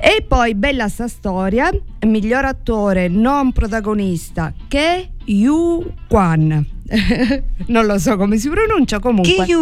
E 0.00 0.24
poi 0.26 0.54
bella 0.54 0.88
sta 0.88 1.08
storia 1.08 1.70
miglior 2.06 2.44
attore 2.44 3.08
non 3.08 3.52
protagonista 3.52 4.52
che 4.68 5.10
Yu 5.24 5.94
Kwan 6.06 6.77
non 7.66 7.86
lo 7.86 7.98
so 7.98 8.16
come 8.16 8.38
si 8.38 8.48
pronuncia 8.48 8.98
comunque 8.98 9.44
Ki 9.44 9.54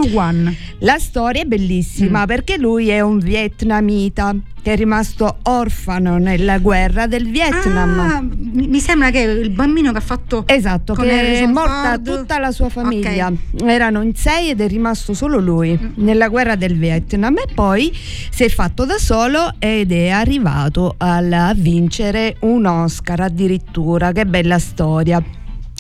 la 0.79 0.99
storia 0.99 1.43
è 1.43 1.45
bellissima 1.45 2.25
perché 2.27 2.57
lui 2.57 2.89
è 2.89 3.01
un 3.01 3.19
vietnamita 3.19 4.35
che 4.67 4.73
è 4.73 4.77
rimasto 4.77 5.39
orfano 5.43 6.19
nella 6.19 6.59
guerra 6.59 7.07
del 7.07 7.31
Vietnam. 7.31 8.01
Ah, 8.01 8.21
mi 8.21 8.81
sembra 8.81 9.11
che 9.11 9.21
il 9.21 9.51
bambino 9.51 9.93
che 9.93 9.99
ha 9.99 10.01
fatto 10.01 10.43
Esatto, 10.45 10.93
che 10.95 11.39
è 11.39 11.47
morta 11.47 12.01
Ford. 12.03 12.19
tutta 12.19 12.41
la 12.41 12.51
sua 12.51 12.69
famiglia. 12.69 13.29
Ok. 13.29 13.63
Erano 13.63 14.03
in 14.03 14.17
sei 14.17 14.51
ed 14.51 14.61
è 14.61 14.67
rimasto 14.67 15.15
solo 15.15 15.39
lui 15.39 15.79
nella 15.99 16.27
guerra 16.27 16.57
del 16.57 16.77
Vietnam 16.77 17.37
e 17.37 17.47
poi 17.55 17.93
si 17.95 18.43
è 18.43 18.49
fatto 18.49 18.85
da 18.85 18.99
solo 18.99 19.55
ed 19.61 19.93
è 19.93 20.09
arrivato 20.09 20.97
a 20.99 21.55
vincere 21.55 22.35
un 22.41 22.67
Oscar 22.67 23.21
addirittura. 23.21 24.11
Che 24.11 24.27
bella 24.27 24.59
storia. 24.59 25.23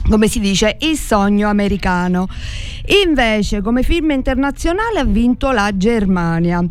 Come 0.08 0.28
si 0.28 0.38
dice, 0.38 0.76
il 0.80 0.96
sogno 0.96 1.48
americano. 1.48 2.28
Invece, 3.04 3.60
come 3.60 3.82
film 3.82 4.10
internazionale 4.10 5.00
ha 5.00 5.04
vinto 5.04 5.50
la 5.50 5.76
Germania 5.76 6.64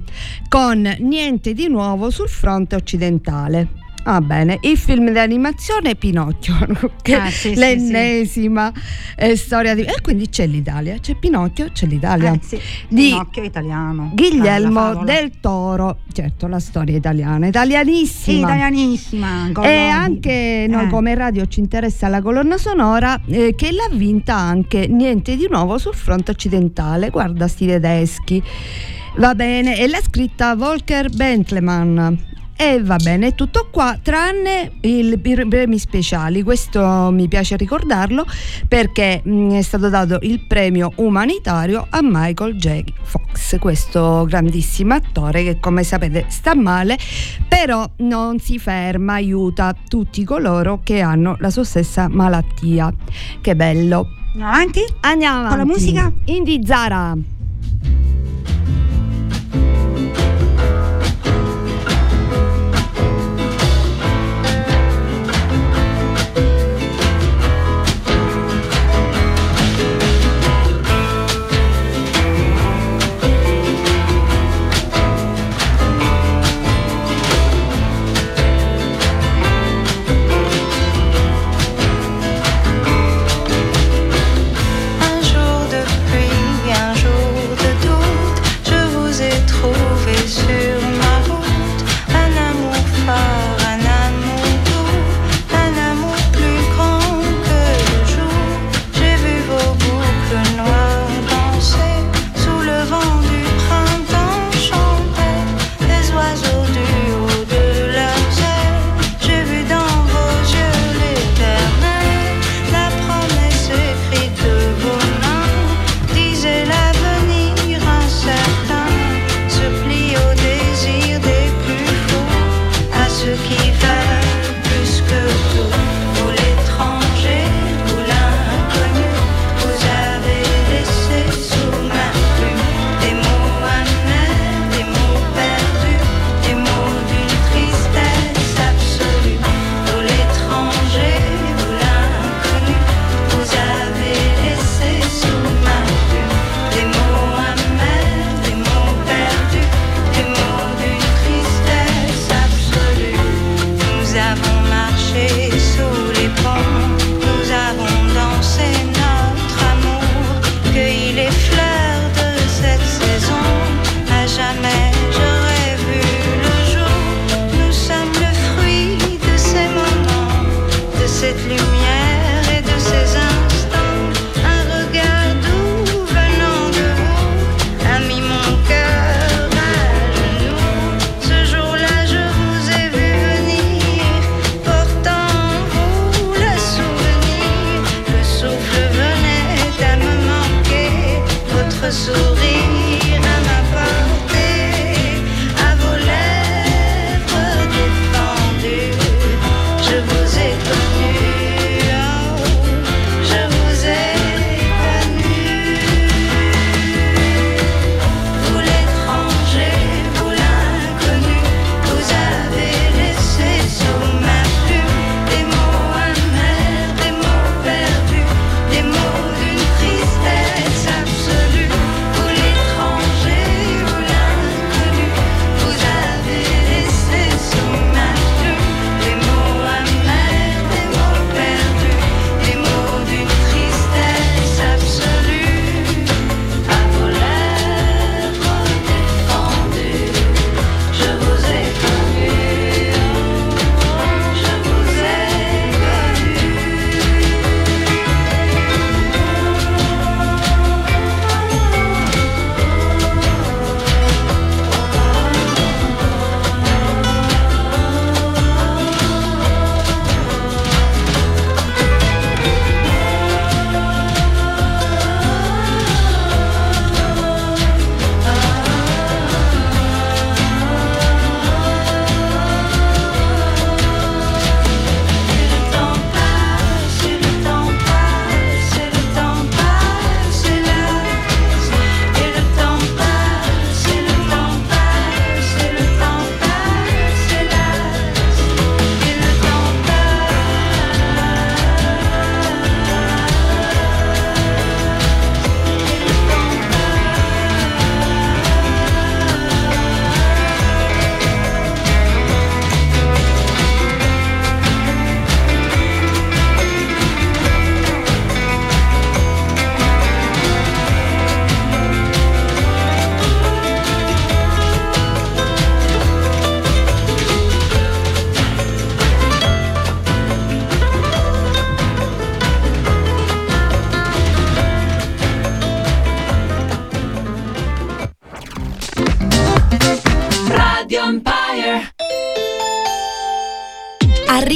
con 0.47 0.95
Niente 0.99 1.53
di 1.53 1.67
nuovo 1.67 2.09
sul 2.09 2.29
fronte 2.29 2.75
occidentale. 2.75 3.83
Ah 4.07 4.21
bene, 4.21 4.59
il 4.61 4.77
film 4.77 5.11
di 5.11 5.17
animazione 5.17 5.95
Pinocchio, 5.95 6.53
che 7.01 7.15
Ah, 7.15 7.29
sì, 7.31 7.49
sì, 7.49 7.55
l'ennesima 7.55 8.71
eh, 9.15 9.35
storia 9.35 9.73
di... 9.73 9.81
E 9.81 9.99
quindi 10.01 10.29
c'è 10.29 10.45
l'Italia, 10.45 10.99
c'è 10.99 11.15
Pinocchio, 11.15 11.69
c'è 11.71 11.87
l'Italia. 11.87 12.33
Eh, 12.33 12.39
sì. 12.43 12.59
Di 12.87 13.07
Pinocchio 13.09 13.41
italiano. 13.43 14.11
Guglielmo 14.13 14.79
Ah, 14.79 14.83
favola. 14.93 15.05
del 15.11 15.31
Toro, 15.39 15.97
certo 16.13 16.45
la 16.45 16.59
storia 16.59 16.95
italiana, 16.95 17.47
italianissima. 17.47 18.37
Italianissima. 18.47 19.49
con 19.53 19.65
E 19.65 19.87
anche 19.87 20.67
noi 20.69 20.85
Eh. 20.85 20.89
come 20.89 21.15
radio 21.15 21.47
ci 21.47 21.59
interessa 21.59 22.07
la 22.07 22.21
colonna 22.21 22.57
sonora 22.59 23.19
eh, 23.25 23.55
che 23.57 23.71
l'ha 23.71 23.89
vinta 23.91 24.35
anche 24.35 24.85
niente 24.87 25.35
di 25.35 25.47
nuovo 25.49 25.79
sul 25.79 25.95
fronte 25.95 26.29
occidentale, 26.29 27.09
guarda 27.09 27.47
sti 27.47 27.65
tedeschi. 27.65 28.43
Va 29.17 29.33
bene, 29.33 29.79
e 29.79 29.87
l'ha 29.87 30.01
scritta 30.01 30.53
Volker 30.55 31.09
Bentleman. 31.09 32.33
E 32.57 32.81
va 32.81 32.95
bene, 32.95 33.27
è 33.27 33.35
tutto 33.35 33.67
qua, 33.69 33.99
tranne 34.01 34.71
i 34.79 35.19
premi 35.19 35.77
speciali. 35.77 36.41
Questo 36.41 37.09
mi 37.11 37.27
piace 37.27 37.57
ricordarlo 37.57 38.25
perché 38.67 39.21
mh, 39.21 39.55
è 39.55 39.61
stato 39.61 39.89
dato 39.89 40.19
il 40.21 40.39
premio 40.47 40.93
umanitario 40.95 41.85
a 41.89 41.99
Michael 42.01 42.55
J. 42.55 42.83
Fox, 43.01 43.59
questo 43.59 44.23
grandissimo 44.25 44.93
attore 44.93 45.43
che 45.43 45.59
come 45.59 45.83
sapete 45.83 46.27
sta 46.29 46.55
male, 46.55 46.97
però 47.45 47.89
non 47.97 48.39
si 48.39 48.57
ferma, 48.57 49.15
aiuta 49.15 49.75
tutti 49.89 50.23
coloro 50.23 50.79
che 50.81 51.01
hanno 51.01 51.35
la 51.39 51.49
sua 51.49 51.65
stessa 51.65 52.07
malattia. 52.07 52.89
Che 53.41 53.55
bello. 53.55 54.07
Andiamo 54.31 54.51
avanti? 54.51 54.81
Andiamo 55.01 55.39
avanti. 55.39 55.57
Con 55.57 55.67
la 55.67 55.73
musica? 55.73 56.11
Indy 56.25 56.65
Zara. 56.65 57.17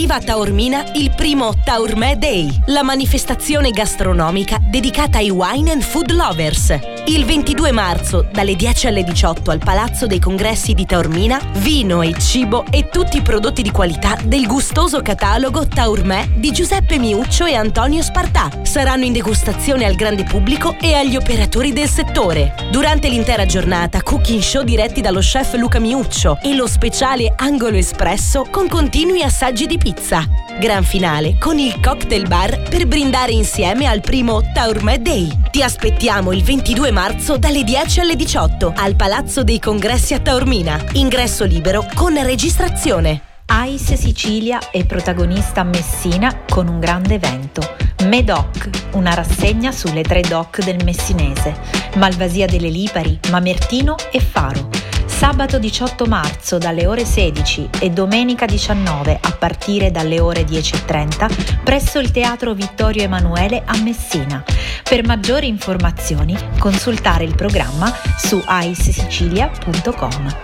Arriva 0.09 0.25
a 0.25 0.33
Taormina 0.33 0.91
il 0.95 1.11
primo 1.15 1.53
Taormè 1.63 2.15
Day, 2.15 2.63
la 2.67 2.81
manifestazione 2.81 3.69
gastronomica 3.69 4.57
dedicata 4.59 5.19
ai 5.19 5.29
wine 5.29 5.71
and 5.71 5.83
food 5.83 6.09
lovers. 6.09 6.98
Il 7.09 7.25
22 7.25 7.71
marzo, 7.71 8.27
dalle 8.31 8.55
10 8.55 8.85
alle 8.85 9.03
18 9.03 9.49
al 9.49 9.57
Palazzo 9.57 10.05
dei 10.05 10.19
Congressi 10.19 10.75
di 10.75 10.85
Taormina, 10.85 11.41
vino 11.53 12.03
e 12.03 12.13
cibo 12.19 12.65
e 12.69 12.87
tutti 12.89 13.17
i 13.17 13.23
prodotti 13.23 13.63
di 13.63 13.71
qualità 13.71 14.15
del 14.23 14.45
gustoso 14.45 15.01
catalogo 15.01 15.67
Taormè 15.67 16.29
di 16.35 16.51
Giuseppe 16.51 16.99
Miuccio 16.99 17.45
e 17.45 17.55
Antonio 17.55 18.03
Spartà. 18.03 18.51
Saranno 18.61 19.05
in 19.05 19.13
degustazione 19.13 19.85
al 19.85 19.95
grande 19.95 20.23
pubblico 20.23 20.75
e 20.79 20.93
agli 20.93 21.15
operatori 21.15 21.73
del 21.73 21.89
settore. 21.89 22.53
Durante 22.69 23.09
l'intera 23.09 23.47
giornata, 23.47 24.03
cooking 24.03 24.43
show 24.43 24.63
diretti 24.63 25.01
dallo 25.01 25.21
chef 25.21 25.55
Luca 25.55 25.79
Miuccio 25.79 26.37
e 26.43 26.53
lo 26.53 26.67
speciale 26.67 27.33
Angolo 27.37 27.77
Espresso 27.77 28.45
con 28.51 28.67
continui 28.67 29.23
assaggi 29.23 29.65
di 29.65 29.79
pizza. 29.79 30.48
Gran 30.59 30.83
finale 30.83 31.37
con 31.39 31.57
il 31.57 31.79
cocktail 31.79 32.27
bar 32.27 32.63
per 32.63 32.85
brindare 32.85 33.31
insieme 33.31 33.85
al 33.85 34.01
primo 34.01 34.41
Taormè 34.53 34.99
Day. 34.99 35.29
Ti 35.51 35.63
aspettiamo 35.63 36.33
il 36.33 36.43
22 36.43 36.91
marzo 36.91 37.37
dalle 37.37 37.63
10 37.63 38.01
alle 38.01 38.17
18 38.17 38.73
al 38.75 38.95
Palazzo 38.95 39.45
dei 39.45 39.57
Congressi 39.57 40.15
a 40.15 40.19
Taormina. 40.19 40.83
Ingresso 40.93 41.45
libero 41.45 41.87
con 41.95 42.21
registrazione. 42.21 43.21
Ice 43.67 43.95
Sicilia 43.95 44.59
è 44.69 44.85
protagonista 44.85 45.61
a 45.61 45.63
Messina 45.63 46.41
con 46.49 46.67
un 46.67 46.81
grande 46.81 47.13
evento. 47.13 47.61
Medoc, 48.03 48.69
una 48.95 49.13
rassegna 49.13 49.71
sulle 49.71 50.01
tre 50.01 50.19
doc 50.19 50.61
del 50.61 50.83
messinese, 50.83 51.55
Malvasia 51.95 52.47
delle 52.47 52.69
Lipari, 52.69 53.17
Mamertino 53.29 53.95
e 54.11 54.19
Faro. 54.19 54.88
Sabato 55.19 55.59
18 55.59 56.05
marzo 56.05 56.57
dalle 56.57 56.87
ore 56.87 57.03
16 57.03 57.71
e 57.81 57.89
domenica 57.89 58.45
19 58.45 59.19
a 59.21 59.31
partire 59.33 59.91
dalle 59.91 60.21
ore 60.21 60.43
10.30 60.43 61.61
presso 61.61 61.99
il 61.99 62.09
Teatro 62.11 62.53
Vittorio 62.53 63.03
Emanuele 63.03 63.61
a 63.65 63.75
Messina. 63.79 64.41
Per 64.81 65.05
maggiori 65.05 65.49
informazioni 65.49 66.37
consultare 66.57 67.25
il 67.25 67.35
programma 67.35 67.93
su 68.17 68.41
icesicilia.com. 68.47 70.37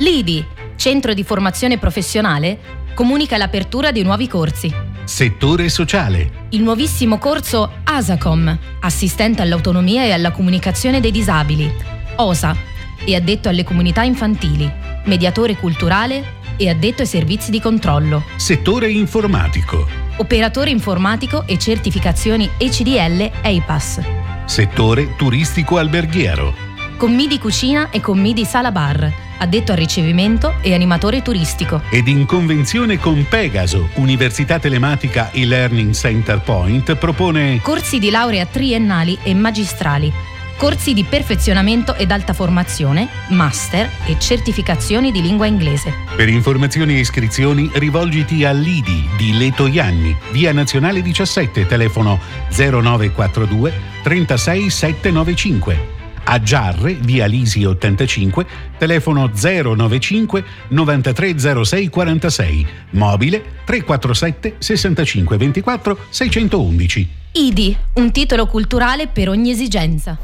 Lidi, 0.00 0.44
centro 0.76 1.14
di 1.14 1.24
formazione 1.24 1.78
professionale, 1.78 2.58
comunica 2.92 3.38
l'apertura 3.38 3.92
di 3.92 4.02
nuovi 4.02 4.28
corsi. 4.28 4.70
Settore 5.04 5.70
sociale. 5.70 6.48
Il 6.50 6.62
nuovissimo 6.62 7.16
corso 7.16 7.76
ASACOM, 7.82 8.58
assistente 8.80 9.40
all'autonomia 9.40 10.04
e 10.04 10.12
alla 10.12 10.32
comunicazione 10.32 11.00
dei 11.00 11.12
disabili. 11.12 11.96
OSA, 12.16 12.76
e 13.08 13.16
addetto 13.16 13.48
alle 13.48 13.64
comunità 13.64 14.02
infantili. 14.02 14.70
Mediatore 15.04 15.56
culturale 15.56 16.36
e 16.58 16.68
addetto 16.68 17.00
ai 17.00 17.08
servizi 17.08 17.50
di 17.50 17.58
controllo. 17.58 18.22
Settore 18.36 18.90
informatico. 18.90 19.86
Operatore 20.16 20.68
informatico 20.68 21.44
e 21.46 21.58
certificazioni 21.58 22.50
ECDL 22.58 23.30
EIPAS. 23.40 24.00
Settore 24.44 25.16
turistico 25.16 25.78
alberghiero. 25.78 26.52
Commidi 26.98 27.38
cucina 27.38 27.88
e 27.88 28.00
commidi 28.00 28.44
sala 28.44 28.72
bar, 28.72 29.10
addetto 29.38 29.72
al 29.72 29.78
ricevimento 29.78 30.56
e 30.60 30.74
animatore 30.74 31.22
turistico. 31.22 31.80
Ed 31.90 32.08
in 32.08 32.26
convenzione 32.26 32.98
con 32.98 33.24
Pegaso, 33.26 33.88
Università 33.94 34.58
Telematica 34.58 35.30
e-Learning 35.30 35.94
Center 35.94 36.40
Point 36.40 36.94
propone 36.96 37.60
corsi 37.62 37.98
di 37.98 38.10
laurea 38.10 38.44
triennali 38.44 39.16
e 39.22 39.32
magistrali, 39.32 40.12
corsi 40.58 40.92
di 40.92 41.04
perfezionamento 41.04 41.94
ed 41.94 42.10
alta 42.10 42.34
formazione, 42.34 43.08
master 43.28 43.88
e 44.06 44.18
certificazioni 44.18 45.12
di 45.12 45.22
lingua 45.22 45.46
inglese. 45.46 45.94
Per 46.16 46.28
informazioni 46.28 46.96
e 46.96 46.98
iscrizioni 46.98 47.70
rivolgiti 47.74 48.44
a 48.44 48.50
Lidi 48.50 49.08
di 49.16 49.38
Leto 49.38 49.68
Ianni, 49.68 50.14
via 50.32 50.52
Nazionale 50.52 51.00
17, 51.00 51.64
telefono 51.64 52.18
0942 52.50 53.72
36 54.02 54.68
795 54.68 55.97
a 56.30 56.40
Giarre, 56.40 56.92
via 56.92 57.24
Lisi 57.26 57.64
85, 57.64 58.46
telefono 58.76 59.30
095 59.32 60.44
9306 60.68 61.88
46, 61.88 62.66
mobile 62.90 63.42
347 63.64 64.56
65 64.58 65.36
24 65.38 65.98
611. 66.10 67.08
IDI, 67.32 67.76
un 67.94 68.12
titolo 68.12 68.46
culturale 68.46 69.06
per 69.06 69.30
ogni 69.30 69.50
esigenza. 69.50 70.18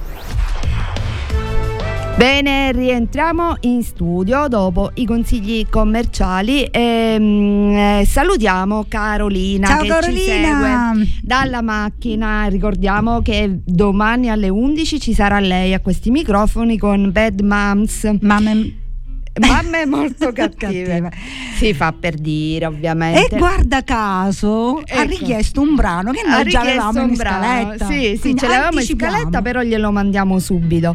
Bene, 2.17 2.71
rientriamo 2.71 3.57
in 3.63 3.83
studio 3.83 4.47
dopo 4.47 4.93
i 4.95 5.05
consigli 5.05 5.67
commerciali 5.69 6.63
e 6.63 7.17
mm, 7.19 7.75
eh, 7.75 8.05
salutiamo 8.07 8.85
Carolina 8.87 9.67
Ciao 9.67 9.83
che 9.83 9.89
Carolina. 9.89 10.21
ci 10.21 10.25
segue 10.25 11.07
dalla 11.23 11.61
macchina. 11.61 12.47
Ricordiamo 12.47 13.21
che 13.21 13.59
domani 13.65 14.31
alle 14.31 14.49
11 14.49 15.01
ci 15.01 15.13
sarà 15.13 15.41
lei 15.41 15.75
a 15.75 15.81
questi 15.81 16.11
microfoni 16.11 16.79
con 16.79 17.11
Bad 17.11 17.41
Moms. 17.41 18.09
Mamme 19.41 19.85
molto 19.91 20.31
cattive. 20.33 21.11
Si 21.57 21.75
fa 21.75 21.93
per 21.93 22.15
dire, 22.15 22.67
ovviamente. 22.67 23.35
E 23.35 23.39
guarda 23.39 23.83
caso 23.83 24.77
ha 24.79 24.83
Ecco. 25.03 25.03
richiesto 25.09 25.61
un 25.61 25.75
brano 25.75 26.13
che 26.13 26.21
Ha 26.25 26.31
noi 26.43 26.49
già 26.51 26.61
avevamo 26.61 27.03
in 27.03 27.17
scaletta. 27.17 27.87
Sì, 27.87 28.19
sì, 28.21 28.37
ce 28.37 28.47
l'avevamo 28.47 28.79
in 28.81 28.87
scaletta, 28.87 29.43
però 29.43 29.63
glielo 29.63 29.91
mandiamo 29.91 30.39
subito. 30.39 30.95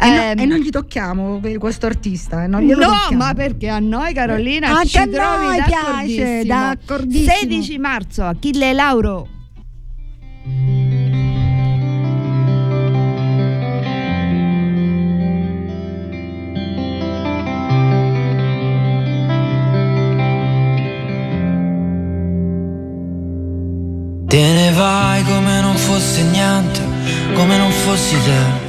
E, 0.00 0.08
no- 0.08 0.22
Ehm, 0.22 0.38
e 0.38 0.44
non 0.46 0.58
gli 0.58 0.70
tocchiamo 0.70 1.40
que- 1.40 1.58
questo 1.58 1.86
artista, 1.86 2.44
eh, 2.44 2.46
no, 2.46 2.60
tocchiamo. 2.60 3.16
ma 3.16 3.34
perché 3.34 3.68
a 3.68 3.80
noi 3.80 4.12
Carolina 4.14 4.68
Anche 4.68 4.86
ci 4.88 4.98
a 4.98 5.06
trovi 5.08 5.44
noi 5.46 5.56
d'accordissimo. 5.56 6.24
piace, 6.24 6.44
d'accordissimo. 6.46 7.32
16 7.34 7.78
marzo, 7.78 8.22
Achille 8.24 8.72
Lauro. 8.72 9.28
Te 24.30 24.38
ne 24.38 24.70
vai 24.70 25.24
come 25.24 25.60
non 25.60 25.76
fosse 25.76 26.22
niente, 26.22 26.80
come 27.34 27.56
non 27.56 27.72
fossi 27.72 28.16
te. 28.22 28.68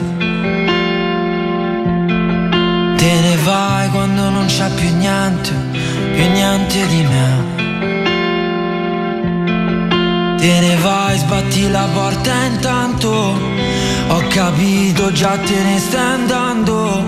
Te 2.98 3.20
ne 3.22 3.36
vai 3.44 3.88
quando 3.92 4.30
non 4.32 4.48
c'è 4.48 4.72
più 4.72 4.90
niente, 4.98 5.52
più 6.16 6.32
niente 6.32 6.88
di 6.88 7.04
me. 7.04 7.28
Te 10.38 10.60
ne 10.62 10.76
vai, 10.78 11.20
sbatti 11.20 11.70
la 11.70 11.88
porta 11.94 12.34
intanto. 12.46 13.40
Ho 14.08 14.24
capito, 14.30 15.12
già 15.12 15.38
te 15.38 15.62
ne 15.62 15.78
stai 15.78 16.14
andando. 16.14 17.04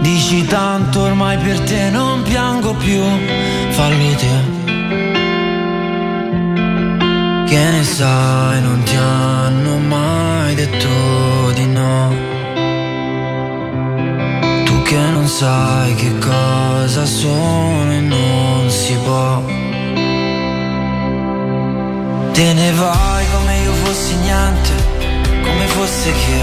Dici 0.00 0.44
tanto, 0.46 1.02
ormai 1.02 1.38
per 1.38 1.60
te 1.60 1.90
non 1.90 2.22
piango 2.22 2.74
più. 2.74 3.00
Fallo 3.68 4.16
te. 4.16 4.53
Che 7.54 7.70
ne 7.70 7.84
sai, 7.84 8.60
non 8.62 8.82
ti 8.82 8.96
hanno 8.96 9.78
mai 9.78 10.56
detto 10.56 11.52
di 11.54 11.66
no. 11.66 12.12
Tu 14.64 14.82
che 14.82 14.96
non 14.96 15.28
sai 15.28 15.94
che 15.94 16.18
cosa 16.18 17.06
sono 17.06 17.92
e 17.92 18.00
non 18.00 18.68
si 18.68 18.94
può. 19.04 19.40
Te 22.32 22.52
ne 22.54 22.72
vai 22.72 23.24
come 23.32 23.58
io 23.60 23.72
fossi 23.84 24.16
niente, 24.16 24.72
come 25.44 25.66
fosse 25.66 26.10
che. 26.10 26.42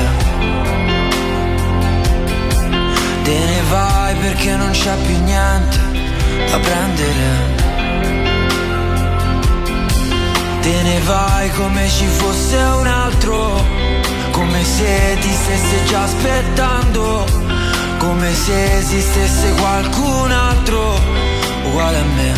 Te 3.23 3.37
ne 3.51 3.61
vai 3.69 4.15
perché 4.15 4.55
non 4.55 4.71
c'è 4.71 4.95
più 5.05 5.23
niente 5.25 5.77
da 6.49 6.57
prendere. 6.57 7.70
Te 10.61 10.81
ne 10.83 10.99
vai 10.99 11.49
come 11.51 11.89
ci 11.89 12.05
fosse 12.05 12.55
un 12.55 12.85
altro, 12.85 13.65
come 14.31 14.63
se 14.63 15.17
ti 15.19 15.33
stesse 15.33 15.83
già 15.85 16.03
aspettando, 16.03 17.25
come 17.97 18.31
se 18.33 18.77
esistesse 18.77 19.53
qualcun 19.53 20.31
altro 20.31 20.99
uguale 21.65 21.97
a 21.97 22.03
me. 22.03 22.33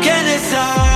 Che 0.00 0.22
ne 0.22 0.38
sai, 0.50 0.91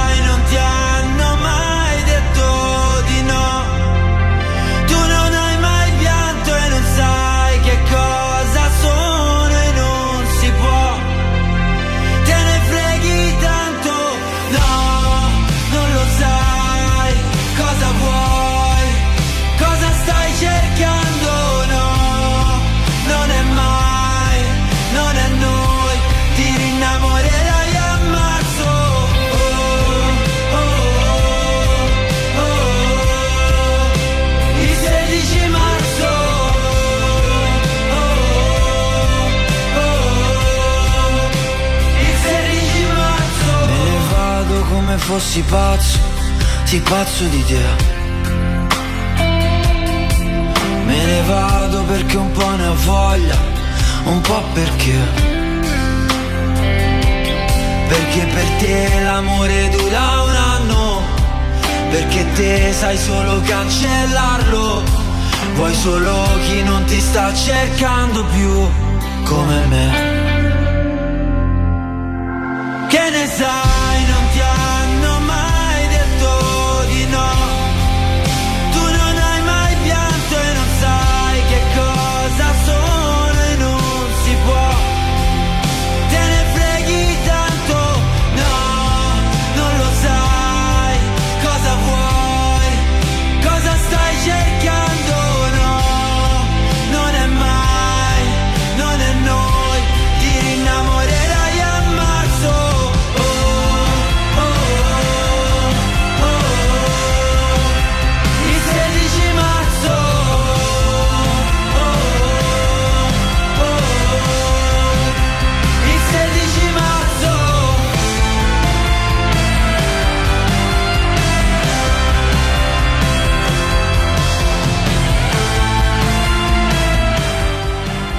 fossi 45.18 45.40
pazzo, 45.48 45.98
sì 46.64 46.78
pazzo 46.80 47.24
di 47.24 47.44
te. 47.46 47.64
Me 50.84 51.04
ne 51.06 51.22
vado 51.22 51.84
perché 51.84 52.16
un 52.18 52.30
po' 52.32 52.50
ne 52.50 52.66
ho 52.66 52.74
voglia, 52.84 53.38
un 54.04 54.20
po' 54.20 54.42
perché. 54.52 54.98
Perché 57.88 58.26
per 58.26 58.48
te 58.58 59.00
l'amore 59.04 59.70
dura 59.70 60.22
un 60.22 60.34
anno, 60.34 61.00
perché 61.88 62.32
te 62.34 62.72
sai 62.74 62.98
solo 62.98 63.40
cancellarlo. 63.40 64.82
Vuoi 65.54 65.74
solo 65.74 66.28
chi 66.46 66.62
non 66.62 66.84
ti 66.84 67.00
sta 67.00 67.32
cercando 67.32 68.22
più 68.26 68.68
come 69.24 69.66
me. 69.66 69.86
Che 72.88 73.10
ne 73.10 73.26
sai, 73.26 74.04
non 74.10 74.24
ti 74.32 74.40
hanno 74.40 74.75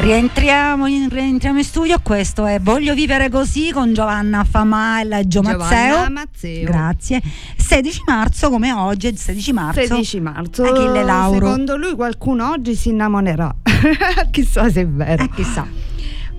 Rientriamo 0.08 0.88
in, 0.88 1.10
rientriamo 1.10 1.58
in 1.58 1.66
studio, 1.66 2.00
questo 2.02 2.46
è 2.46 2.62
Voglio 2.62 2.94
vivere 2.94 3.30
così 3.30 3.72
con 3.74 3.94
Giovanna 3.94 4.46
Famà 4.46 5.02
e 5.02 5.28
Gio 5.28 5.42
Giovanna 5.42 5.58
Mazzeo. 5.58 6.10
Mazzeo. 6.10 6.64
Grazie. 6.64 7.22
16 7.58 8.04
marzo 8.06 8.50
come 8.50 8.72
oggi, 8.72 9.08
il 9.08 9.18
16 9.18 9.52
marzo. 9.52 9.82
16 9.82 10.20
marzo. 10.22 10.64
Achille 10.64 11.04
Lauro. 11.04 11.48
Secondo 11.48 11.76
lui 11.76 11.94
qualcuno 11.94 12.52
oggi 12.52 12.74
si 12.76 12.88
innamorerà. 12.88 13.54
chissà 14.32 14.72
se 14.72 14.80
è 14.80 14.88
vero. 14.88 15.24
Eh, 15.24 15.30
chissà. 15.32 15.68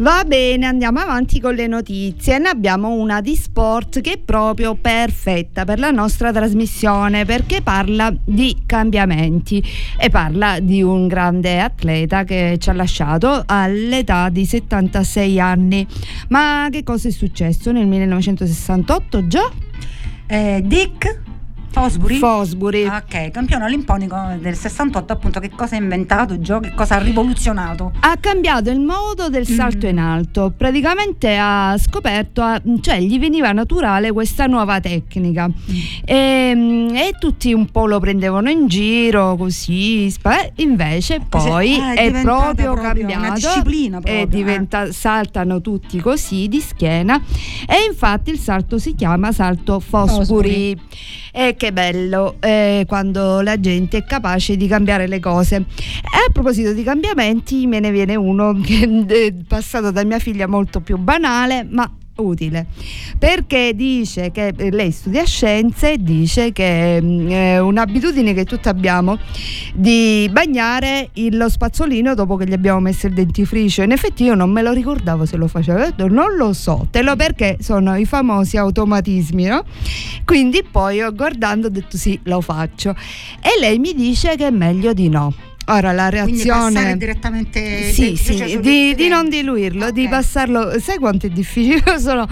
Va 0.01 0.23
bene, 0.25 0.65
andiamo 0.65 1.01
avanti 1.01 1.41
con 1.41 1.55
le 1.55 1.67
notizie. 1.67 2.39
Ne 2.39 2.51
abbiamo 2.51 2.93
una 2.93 3.21
di 3.21 3.35
sport 3.35 4.01
che 4.01 4.13
è 4.13 4.19
proprio 4.19 4.77
perfetta 4.77 5.65
per 5.65 5.81
la 5.81 5.91
nostra 5.91 6.31
trasmissione 6.31 7.25
perché 7.25 7.63
parla 7.63 8.15
di 8.25 8.63
cambiamenti 8.65 9.61
e 9.99 10.09
parla 10.09 10.61
di 10.61 10.83
un 10.83 11.09
grande 11.09 11.59
atleta 11.59 12.23
che 12.23 12.59
ci 12.61 12.71
ha 12.71 12.75
lasciato 12.75 13.43
all'età 13.45 14.29
di 14.29 14.47
76 14.47 15.41
anni. 15.41 15.85
Ma 16.29 16.69
che 16.71 16.85
cosa 16.85 17.09
è 17.09 17.11
successo 17.11 17.73
nel 17.73 17.89
1968 17.89 19.27
già? 19.27 19.51
Eh, 20.29 20.63
Dick 20.65 21.28
Fosbury. 21.71 22.19
Fosbury. 22.19 22.87
Ok, 22.87 23.31
campione 23.31 23.65
olimponico 23.65 24.17
del 24.39 24.57
68, 24.57 25.13
appunto, 25.13 25.41
che 25.41 25.51
cosa 25.51 25.77
ha 25.77 25.79
inventato 25.79 26.41
Gio? 26.41 26.61
Che 26.61 26.73
cosa 26.75 26.97
ha 26.97 26.99
rivoluzionato? 26.99 27.93
ha 28.01 28.17
cambiato 28.19 28.71
il 28.71 28.81
modo 28.81 29.29
del 29.29 29.47
salto 29.47 29.87
in 29.87 29.99
alto, 29.99 30.53
praticamente 30.57 31.37
ha 31.39 31.77
scoperto, 31.79 32.45
cioè 32.81 32.99
gli 33.01 33.19
veniva 33.19 33.53
naturale 33.53 34.13
questa 34.13 34.47
nuova 34.47 34.81
tecnica 34.81 35.51
e, 36.05 36.91
e 36.93 37.15
tutti 37.19 37.53
un 37.53 37.67
po' 37.67 37.87
lo 37.87 38.01
prendevano 38.01 38.51
in 38.51 38.67
giro 38.67 39.37
così, 39.37 40.07
eh, 40.07 40.53
invece 40.57 41.21
poi 41.29 41.79
ah, 41.79 41.95
è 41.95 42.11
è, 42.11 42.23
proprio 42.23 42.73
proprio 42.73 43.07
cambiato 43.07 43.19
una 43.19 43.35
disciplina 43.35 44.01
proprio, 44.01 44.23
e 44.23 44.29
diventa- 44.29 44.93
saltano 44.93 45.61
tutti 45.61 46.01
così 46.01 46.49
di 46.49 46.61
schiena 46.61 47.21
e 47.67 47.85
infatti 47.87 48.31
il 48.31 48.39
salto 48.39 48.79
si 48.79 48.95
chiama 48.95 49.33
salto 49.33 49.81
Fosbury. 49.81 50.77
E 51.31 51.55
che 51.59 51.73
bello 51.75 52.37
eh, 52.41 52.85
quando 52.87 53.43
la 53.43 53.61
gente 53.61 53.99
è 53.99 54.05
capace 54.05 54.57
di 54.57 54.67
cambiare 54.67 55.07
le 55.07 55.21
cose. 55.21 55.57
E 55.57 56.27
a 56.27 56.33
proposito 56.33 56.73
di 56.73 56.83
cambiamenti, 56.83 57.67
me 57.67 57.81
ne 57.81 57.91
viene 57.91 58.15
uno 58.15 58.55
che 58.65 59.05
è 59.07 59.35
passato 59.47 59.91
da 59.91 60.03
mia 60.05 60.19
figlia 60.19 60.47
molto 60.47 60.81
più 60.81 60.97
banale, 60.97 61.67
ma 61.69 61.91
utile. 62.19 62.67
Perché 63.19 63.73
dice 63.75 64.31
che 64.31 64.53
eh, 64.57 64.71
lei 64.71 64.91
studia 64.91 65.25
scienze 65.25 65.93
e 65.93 65.99
dice 66.03 66.53
che 66.53 67.01
mm, 67.01 67.31
è 67.31 67.61
un'abitudine 67.61 68.35
che 68.35 68.45
tutti 68.45 68.69
abbiamo 68.69 69.19
di 69.75 70.29
bagnare 70.31 71.11
lo 71.31 71.49
spazzolino 71.49 72.15
dopo 72.15 72.37
che 72.37 72.47
gli 72.47 72.53
abbiamo 72.53 72.81
messo 72.81 73.07
il 73.07 73.15
dentifricio. 73.15 73.83
In 73.83 73.93
effetti 73.93 74.25
io 74.25 74.35
non 74.35 74.51
me 74.51 74.63
lo 74.63 74.73
ricordavo 74.73 75.25
se 75.25 75.37
lo 75.37 75.49
detto, 75.79 76.09
non 76.09 76.37
lo 76.37 76.53
so 76.53 76.87
te 76.91 77.03
lo 77.03 77.17
perché 77.17 77.59
sono 77.61 77.97
i 77.97 78.05
famosi 78.05 78.57
automatismi 78.57 79.45
no? 79.45 79.65
quindi 80.25 80.63
poi 80.63 81.05
guardando 81.13 81.67
ho 81.67 81.71
detto 81.71 81.97
sì 81.97 82.19
lo 82.25 82.41
faccio. 82.41 82.95
E 83.41 83.61
lei 83.61 83.79
mi 83.79 83.95
dice 83.95 84.37
che 84.37 84.47
è 84.47 84.51
meglio 84.51 84.93
di 84.93 85.09
no 85.09 85.48
Ora 85.69 85.93
la 85.93 86.09
reazione 86.09 86.97
direttamente 86.97 87.93
sì, 87.93 88.17
sì, 88.17 88.59
di, 88.61 88.95
di 88.95 89.09
non 89.09 89.29
diluirlo, 89.29 89.91
di 89.91 90.09
passarlo. 90.09 90.79
Sai 90.81 90.97
quanto 90.99 91.27
è 91.27 91.29
difficile? 91.29 91.83
Io 91.87 91.99
sono 91.99 92.27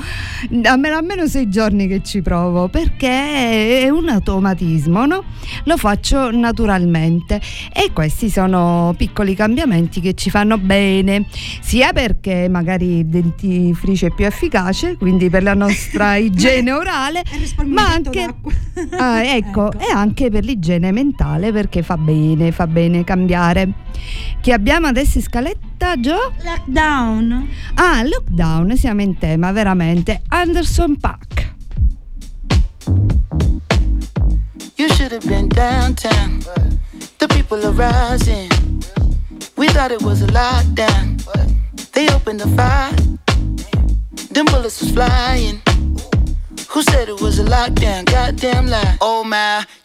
almeno, 0.62 0.97
almeno 0.97 1.26
sei 1.26 1.49
giorni 1.51 1.87
che 1.87 2.03
ci 2.03 2.22
provo 2.22 2.68
perché 2.68 3.82
è 3.82 3.89
un 3.91 4.09
automatismo, 4.09 5.05
no? 5.05 5.24
Lo 5.64 5.76
faccio 5.76 6.30
naturalmente 6.30 7.41
e 7.72 7.91
questi 7.93 8.30
sono 8.30 8.95
piccoli 8.97 9.34
cambiamenti 9.34 10.01
che 10.01 10.14
ci 10.14 10.30
fanno 10.30 10.57
bene, 10.57 11.26
sia 11.61 11.93
perché 11.93 12.49
magari 12.49 12.99
il 12.99 13.07
dentifricio 13.07 14.07
è 14.07 14.11
più 14.14 14.24
efficace, 14.24 14.97
quindi 14.97 15.28
per 15.28 15.43
la 15.43 15.55
nostra 15.55 16.16
igiene 16.16 16.72
orale, 16.72 17.22
ma 17.66 17.93
anche 17.93 18.34
Ah, 18.99 19.22
ecco, 19.37 19.72
e 19.72 19.91
anche 19.93 20.30
per 20.30 20.45
l'igiene 20.45 20.93
mentale 20.93 21.53
perché 21.53 21.82
fa 21.82 21.97
bene, 21.97 22.53
fa 22.53 22.66
bene 22.66 23.05
cambiare. 23.05 23.26
Chi 24.41 24.53
abbiamo 24.53 24.87
adesso 24.87 25.18
in 25.18 25.24
scaletta, 25.24 25.99
Gio? 25.99 26.33
Lockdown. 26.43 27.49
Ah, 27.74 28.03
lockdown, 28.03 28.77
siamo 28.77 29.03
in 29.03 29.18
tema, 29.18 29.53
veramente. 29.53 30.22
Anderson 30.29 30.97
Pack. 30.99 31.55
You 34.77 34.89
should 34.91 35.11
have 35.12 35.27
been 35.27 35.49
downtown. 35.49 36.45
The 37.18 37.27
people 37.29 37.64
are 37.64 37.72
rising. 37.72 38.51
We 39.57 39.68
thought 39.68 39.91
it 39.91 40.03
was 40.03 40.22
a 40.22 40.27
lockdown. 40.27 41.16
They 41.93 42.09
opened 42.12 42.41
the 42.41 42.49
fire. 42.55 42.95
Them 44.31 44.45
bullets 44.47 44.81
was 44.81 44.91
flying. 44.91 45.62
Who 46.68 46.83
said 46.83 47.09
it 47.09 47.20
was 47.22 47.39
a 47.39 47.45
lockdown? 47.45 48.05
Goddamn 48.05 48.66
lie. 48.66 48.99
Oh 49.01 49.24
my, 49.24 49.64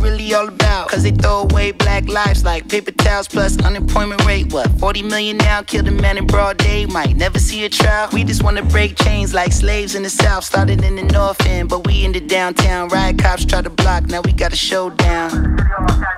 really 0.00 0.32
all 0.34 0.48
about? 0.48 0.88
Cause 0.88 1.02
they 1.02 1.10
throw 1.10 1.42
away 1.42 1.72
black 1.72 2.08
lives 2.08 2.44
like 2.44 2.68
paper 2.68 2.90
towels 2.90 3.28
plus 3.28 3.58
unemployment 3.64 4.24
rate. 4.26 4.52
What, 4.52 4.68
40 4.78 5.02
million 5.02 5.36
now? 5.36 5.62
Killed 5.62 5.88
a 5.88 5.90
man 5.90 6.18
in 6.18 6.26
broad 6.26 6.58
day, 6.58 6.86
might 6.86 7.16
never 7.16 7.38
see 7.38 7.64
a 7.64 7.68
trial. 7.68 8.08
We 8.12 8.24
just 8.24 8.42
wanna 8.42 8.62
break 8.64 8.96
chains 8.96 9.34
like 9.34 9.52
slaves 9.52 9.94
in 9.94 10.02
the 10.02 10.10
south. 10.10 10.44
Started 10.44 10.82
in 10.82 10.96
the 10.96 11.02
north 11.02 11.44
end, 11.46 11.68
but 11.68 11.86
we 11.86 12.04
in 12.04 12.12
the 12.12 12.20
downtown. 12.20 12.88
Riot 12.88 13.18
cops 13.18 13.44
try 13.44 13.62
to 13.62 13.70
block, 13.70 14.06
now 14.06 14.20
we 14.22 14.32
got 14.32 14.52
a 14.52 14.56
showdown. 14.56 15.56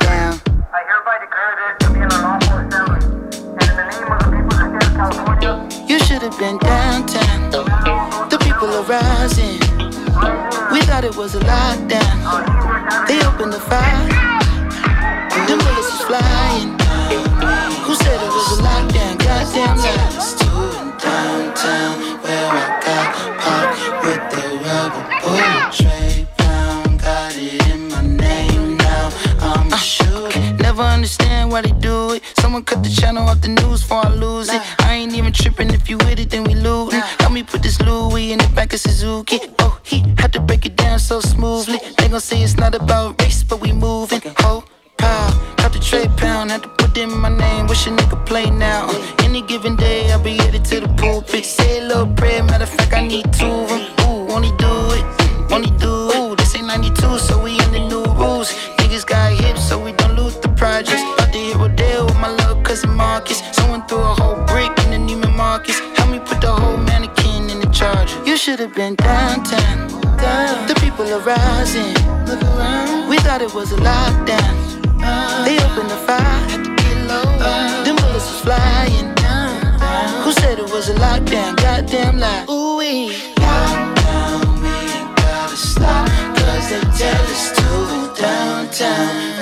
Down. 0.00 0.40
You 5.88 5.98
should 5.98 6.22
have 6.22 6.38
been 6.38 6.58
downtown. 6.58 7.50
The 8.30 8.38
people 8.40 8.68
are 8.68 8.84
rising. 8.84 10.61
Thought 10.92 11.04
it 11.04 11.16
was 11.16 11.34
a 11.34 11.40
lockdown. 11.40 13.06
They 13.08 13.18
opened 13.24 13.54
the 13.54 13.60
fire. 13.60 14.08
Them 15.48 15.58
bullets 15.64 15.88
was 15.88 16.02
flying. 16.04 16.76
Who 17.86 17.94
said 17.94 18.20
it 18.20 18.28
was 18.28 18.58
a 18.58 18.62
lockdown? 18.62 19.16
Goddamn 19.16 19.78
lies. 19.78 20.34
Downtown, 21.00 22.20
where 22.20 22.48
I 22.52 22.76
got 22.84 23.08
popped 23.40 23.80
with 24.04 24.22
the 24.32 24.44
rubber 24.66 25.04
bullet 25.22 25.72
tray. 25.72 26.26
Got 26.98 27.36
it 27.38 27.66
in 27.72 27.88
my 27.88 28.02
name 28.02 28.76
now. 28.76 29.10
I'm 29.40 29.72
uh, 29.72 29.76
a 29.76 29.78
shooter. 29.78 30.40
Never 30.62 30.82
understand 30.82 31.50
why 31.50 31.62
they 31.62 31.72
do 31.80 32.12
it. 32.12 32.22
Someone 32.36 32.64
cut 32.64 32.82
the 32.84 32.90
channel 32.90 33.26
off 33.30 33.40
the 33.40 33.48
news 33.48 33.80
before 33.80 34.04
I 34.04 34.10
lose 34.10 34.50
it. 34.50 34.60
I 34.80 34.92
ain't 34.92 35.14
even 35.14 35.32
tripping 35.32 35.70
if 35.70 35.88
you 35.88 35.96
with 35.96 36.20
it, 36.20 36.28
then 36.28 36.44
we 36.44 36.54
lootin'. 36.54 37.00
Help 37.20 37.32
me 37.32 37.42
put 37.42 37.62
this 37.62 37.80
Louis 37.80 38.32
in 38.32 38.38
the 38.40 38.48
back 38.54 38.74
of 38.74 38.80
Suzuki. 38.80 39.40
Oh, 39.58 39.80
he 39.82 40.04
had 40.18 40.34
to 40.34 40.40
break 40.40 40.66
it 40.66 40.76
down 40.76 40.81
so 41.02 41.20
smoothly. 41.20 41.78
They 41.98 42.08
gon' 42.08 42.20
say 42.20 42.42
it's 42.42 42.56
not 42.56 42.74
about 42.74 43.20
race, 43.20 43.42
but 43.42 43.60
we 43.60 43.72
moving. 43.72 44.22
Oh, 44.40 44.64
pow, 44.98 45.30
got 45.56 45.72
the 45.72 45.80
tray 45.80 46.06
pound, 46.16 46.50
had 46.50 46.62
to 46.62 46.68
put 46.68 46.96
in 46.96 47.10
my 47.18 47.28
name. 47.28 47.66
Wish 47.66 47.86
a 47.86 47.90
nigga 47.90 48.24
play 48.24 48.48
now. 48.50 48.88
Any 49.18 49.42
given 49.42 49.74
day, 49.76 50.10
I'll 50.12 50.22
be 50.22 50.36
headed 50.36 50.64
to 50.66 50.80
the 50.80 50.88
pulpit. 50.88 51.44
Say 51.44 51.80
a 51.80 51.84
little 51.88 52.06
prayer, 52.06 52.42
matter 52.44 52.64
of 52.64 52.70
fact, 52.70 52.92
I 52.92 53.06
need 53.06 53.32
two 53.32 53.46
of 53.46 53.68
them. 53.68 53.82
Ooh, 54.06 54.26
won't 54.26 54.44
he 54.44 54.52
do 54.58 54.74
it? 54.96 55.04
Won't 55.50 55.64
he 55.64 55.72
do 55.78 56.10
it? 56.10 56.16
Ooh, 56.16 56.36
this 56.36 56.54
ain't 56.54 56.66
92, 56.66 57.18
so 57.18 57.42
we 57.42 57.52
in 57.58 57.70
the 57.72 57.82
new 57.90 58.04
rules. 58.20 58.52
Niggas 58.78 59.04
got 59.04 59.32
hips, 59.32 59.68
so 59.68 59.82
we 59.82 59.92
don't 59.92 60.14
lose 60.14 60.36
the 60.38 60.50
projects. 60.50 61.02
About 61.14 61.32
to 61.32 61.38
hit 61.38 61.56
Rodale 61.56 62.06
with 62.06 62.18
my 62.20 62.30
little 62.30 62.62
cousin 62.62 62.94
Marcus. 62.94 63.42
Someone 63.52 63.84
threw 63.88 63.98
a 63.98 64.14
whole 64.20 64.38
brick 64.46 64.72
in 64.84 64.90
the 64.94 65.00
Neiman 65.06 65.34
Marcus. 65.36 65.78
Help 65.96 66.10
me 66.10 66.20
put 66.20 66.40
the 66.40 66.52
whole 66.52 66.76
mannequin 66.76 67.50
in 67.50 67.58
the 67.60 67.70
charger. 67.78 68.16
You 68.24 68.36
should 68.36 68.60
have 68.60 68.74
been 68.74 68.94
downtown. 68.94 69.91
Rising. 71.32 71.94
We 73.08 73.16
thought 73.24 73.40
it 73.40 73.54
was 73.54 73.72
a 73.72 73.76
lockdown. 73.76 74.54
They 75.46 75.56
opened 75.64 75.88
the 75.88 75.96
fire. 76.06 76.48
Them 77.84 77.96
bullets 77.96 78.28
was 78.28 78.40
flying. 78.42 79.08
Who 80.24 80.32
said 80.32 80.58
it 80.58 80.70
was 80.70 80.90
a 80.90 80.94
lockdown? 80.94 81.56
Goddamn 81.56 82.18
lie. 82.18 82.44
Ooh 82.50 82.76
wee. 82.76 83.16
Lockdown, 83.36 84.40
we 84.60 84.76
gotta 85.16 85.56
stop. 85.56 86.06
Cause 86.36 86.68
they 86.68 86.80
tell 87.00 87.24
us 87.34 87.44
to 87.56 88.20
downtown. 88.20 89.41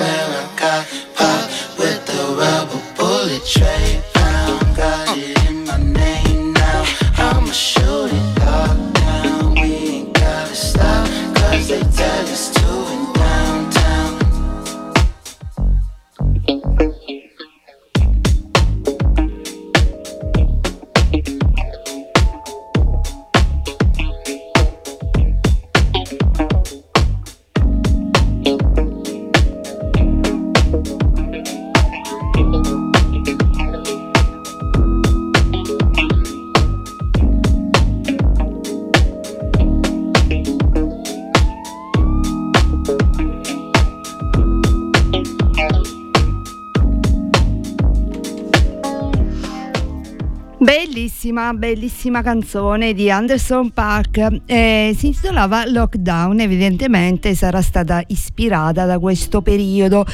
Bellissima, 51.31 51.53
bellissima 51.53 52.21
canzone 52.21 52.93
di 52.93 53.09
Anderson 53.09 53.71
Park. 53.71 54.41
Eh, 54.45 54.93
si 54.97 55.07
intitolava 55.07 55.63
Lockdown, 55.65 56.41
evidentemente 56.41 57.35
sarà 57.35 57.61
stata 57.61 58.03
ispirata 58.07 58.83
da 58.85 58.99
questo 58.99 59.41
periodo 59.41 60.05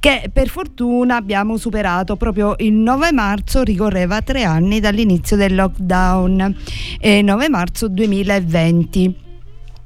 che 0.00 0.30
per 0.32 0.48
fortuna 0.48 1.16
abbiamo 1.16 1.58
superato 1.58 2.16
proprio 2.16 2.54
il 2.60 2.72
9 2.72 3.12
marzo, 3.12 3.62
ricorreva 3.62 4.22
tre 4.22 4.44
anni 4.44 4.80
dall'inizio 4.80 5.36
del 5.36 5.54
lockdown, 5.54 6.56
eh, 7.00 7.20
9 7.20 7.48
marzo 7.50 7.88
2020 7.88 9.31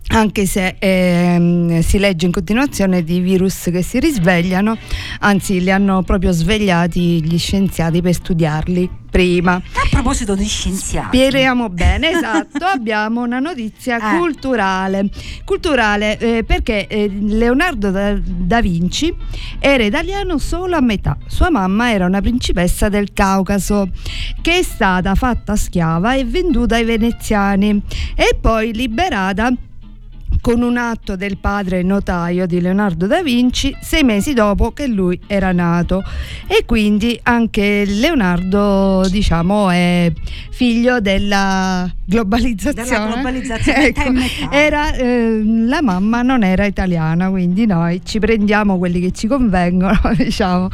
anche 0.08 0.46
se 0.46 0.76
ehm, 0.78 1.80
si 1.80 1.98
legge 1.98 2.26
in 2.26 2.32
continuazione 2.32 3.02
di 3.02 3.20
virus 3.20 3.68
che 3.72 3.82
si 3.82 3.98
risvegliano, 3.98 4.76
anzi 5.20 5.60
li 5.60 5.70
hanno 5.70 6.02
proprio 6.02 6.32
svegliati 6.32 7.22
gli 7.24 7.38
scienziati 7.38 8.00
per 8.00 8.14
studiarli 8.14 8.88
prima. 9.10 9.54
A 9.54 9.88
proposito 9.90 10.34
di 10.34 10.44
scienziati. 10.46 11.16
Spieghiamo 11.16 11.68
bene, 11.70 12.10
esatto, 12.10 12.64
abbiamo 12.66 13.22
una 13.22 13.38
notizia 13.40 13.96
Eh. 13.96 14.18
culturale. 14.18 15.08
Culturale 15.44 16.18
eh, 16.18 16.44
perché 16.44 16.86
eh, 16.86 17.08
Leonardo 17.08 17.90
da, 17.90 18.14
da 18.22 18.60
Vinci 18.60 19.14
era 19.58 19.82
italiano 19.84 20.38
solo 20.38 20.76
a 20.76 20.80
metà. 20.80 21.16
Sua 21.26 21.50
mamma 21.50 21.90
era 21.90 22.06
una 22.06 22.20
principessa 22.20 22.88
del 22.88 23.12
Caucaso 23.12 23.88
che 24.40 24.58
è 24.58 24.62
stata 24.62 25.14
fatta 25.14 25.56
schiava 25.56 26.14
e 26.14 26.24
venduta 26.24 26.76
ai 26.76 26.84
veneziani 26.84 27.82
e 28.14 28.36
poi 28.40 28.72
liberata 28.72 29.50
con 30.40 30.62
un 30.62 30.76
atto 30.76 31.16
del 31.16 31.38
padre 31.38 31.82
notaio 31.82 32.46
di 32.46 32.60
Leonardo 32.60 33.06
da 33.06 33.22
Vinci 33.22 33.76
sei 33.80 34.02
mesi 34.02 34.34
dopo 34.34 34.72
che 34.72 34.86
lui 34.86 35.20
era 35.26 35.52
nato. 35.52 36.02
E 36.46 36.64
quindi 36.64 37.18
anche 37.22 37.84
Leonardo 37.86 39.06
diciamo 39.08 39.70
è 39.70 40.12
figlio 40.50 41.00
della 41.00 41.90
globalizzazione, 42.06 43.12
globalizzazione, 43.12 43.86
Ecco, 43.96 44.12
era, 44.50 44.92
eh, 44.94 45.42
la 45.44 45.82
mamma 45.82 46.22
non 46.22 46.44
era 46.44 46.64
italiana 46.64 47.28
quindi 47.30 47.66
noi 47.66 48.00
ci 48.04 48.20
prendiamo 48.20 48.78
quelli 48.78 49.00
che 49.00 49.10
ci 49.10 49.26
convengono 49.26 49.98
diciamo. 50.16 50.68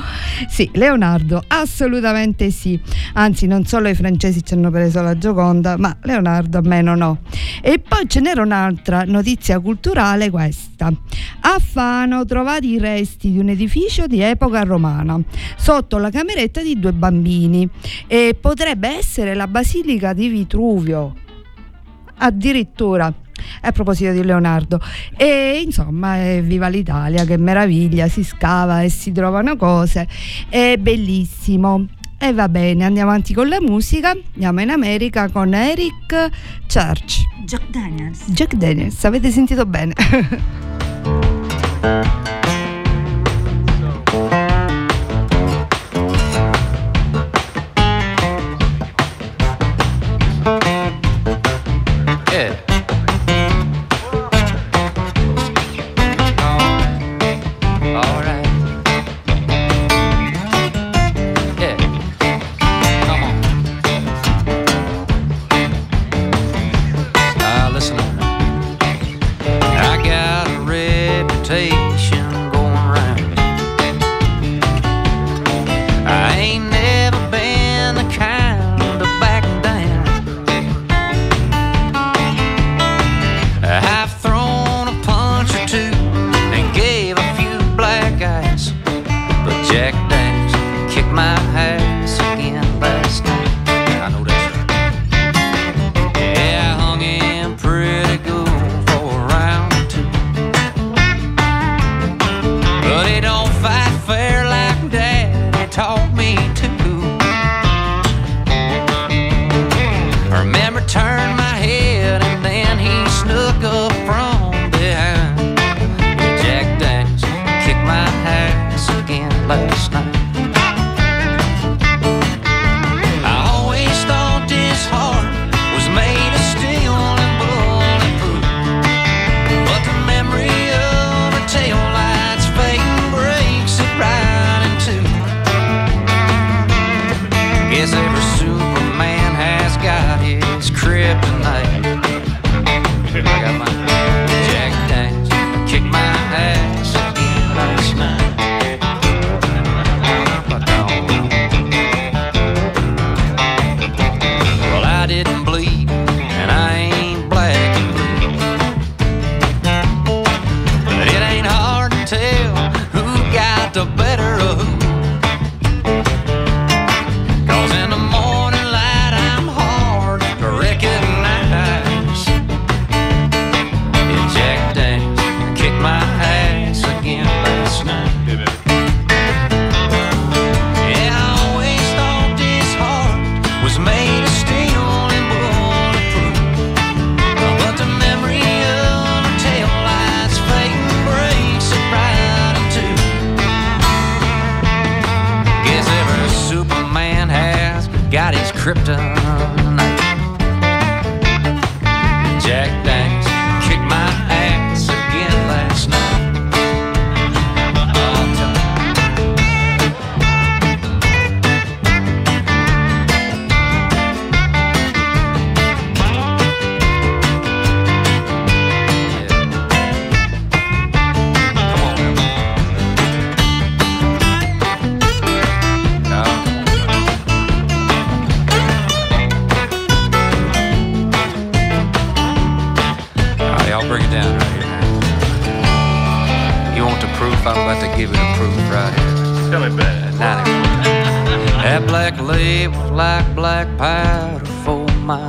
Sì 0.49 0.68
Leonardo 0.74 1.43
assolutamente 1.47 2.51
sì. 2.51 2.78
Anzi 3.14 3.47
non 3.47 3.64
solo 3.64 3.89
i 3.89 3.95
francesi 3.95 4.45
ci 4.45 4.55
hanno 4.55 4.70
preso 4.70 5.01
la 5.01 5.16
Gioconda 5.16 5.76
ma 5.78 5.97
Leonardo 6.03 6.59
a 6.59 6.62
me 6.62 6.83
non 6.83 7.01
ho. 7.01 7.18
E 7.62 7.78
poi 7.78 8.05
ce 8.07 8.20
n'era 8.20 8.43
un'altra 8.43 9.05
notizia 9.07 9.59
culturale 9.61 10.30
questa. 10.30 10.93
A 11.41 11.59
Fano 11.59 12.24
trovati 12.24 12.72
i 12.72 12.78
resti 12.78 13.30
di 13.30 13.39
un 13.39 13.49
edificio 13.49 14.07
di 14.07 14.20
epoca 14.20 14.62
romana 14.62 15.18
sotto 15.57 15.99
la 15.99 16.11
cameretta 16.11 16.61
di 16.61 16.78
due 16.78 16.93
bambini 16.93 17.68
e 18.07 18.37
potrebbe 18.39 18.97
essere 18.97 19.35
la 19.35 19.47
basilica 19.47 20.12
di 20.12 20.28
Vitruvio 20.28 21.21
addirittura 22.22 23.12
a 23.62 23.72
proposito 23.72 24.12
di 24.12 24.22
Leonardo 24.22 24.80
e 25.16 25.60
insomma 25.64 26.22
eh, 26.22 26.42
viva 26.42 26.68
l'Italia 26.68 27.24
che 27.24 27.36
meraviglia 27.36 28.08
si 28.08 28.22
scava 28.22 28.82
e 28.82 28.88
si 28.88 29.12
trovano 29.12 29.56
cose 29.56 30.06
è 30.48 30.76
bellissimo. 30.78 31.86
E 32.18 32.32
va 32.32 32.48
bene 32.48 32.84
andiamo 32.84 33.10
avanti 33.10 33.34
con 33.34 33.48
la 33.48 33.60
musica 33.60 34.10
andiamo 34.10 34.60
in 34.60 34.70
America 34.70 35.28
con 35.28 35.54
Eric 35.54 36.30
Church. 36.72 37.22
Jack 37.44 37.68
Daniels. 37.70 38.30
Jack 38.30 38.54
Daniels 38.54 39.04
avete 39.04 39.32
sentito 39.32 39.66
bene 39.66 39.92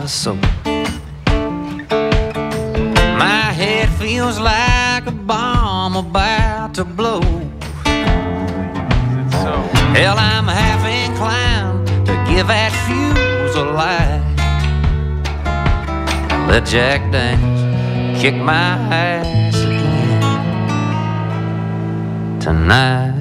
my 0.03 0.07
soul. 0.07 0.35
My 3.17 3.51
head 3.59 3.87
feels 4.01 4.37
like 4.37 5.05
a 5.07 5.11
bomb 5.11 5.95
about 5.95 6.73
to 6.73 6.83
blow. 6.83 7.21
Hell, 9.95 10.17
I'm 10.17 10.47
half 10.47 10.83
inclined 10.85 11.87
to 12.05 12.13
give 12.27 12.47
that 12.47 12.73
fuse 12.85 13.55
a 13.55 13.63
light. 13.63 14.21
Let 16.49 16.65
Jack 16.65 17.09
Daniels 17.09 18.21
kick 18.21 18.35
my 18.35 18.75
ass 18.91 19.55
again 19.63 20.21
tonight. 22.41 23.12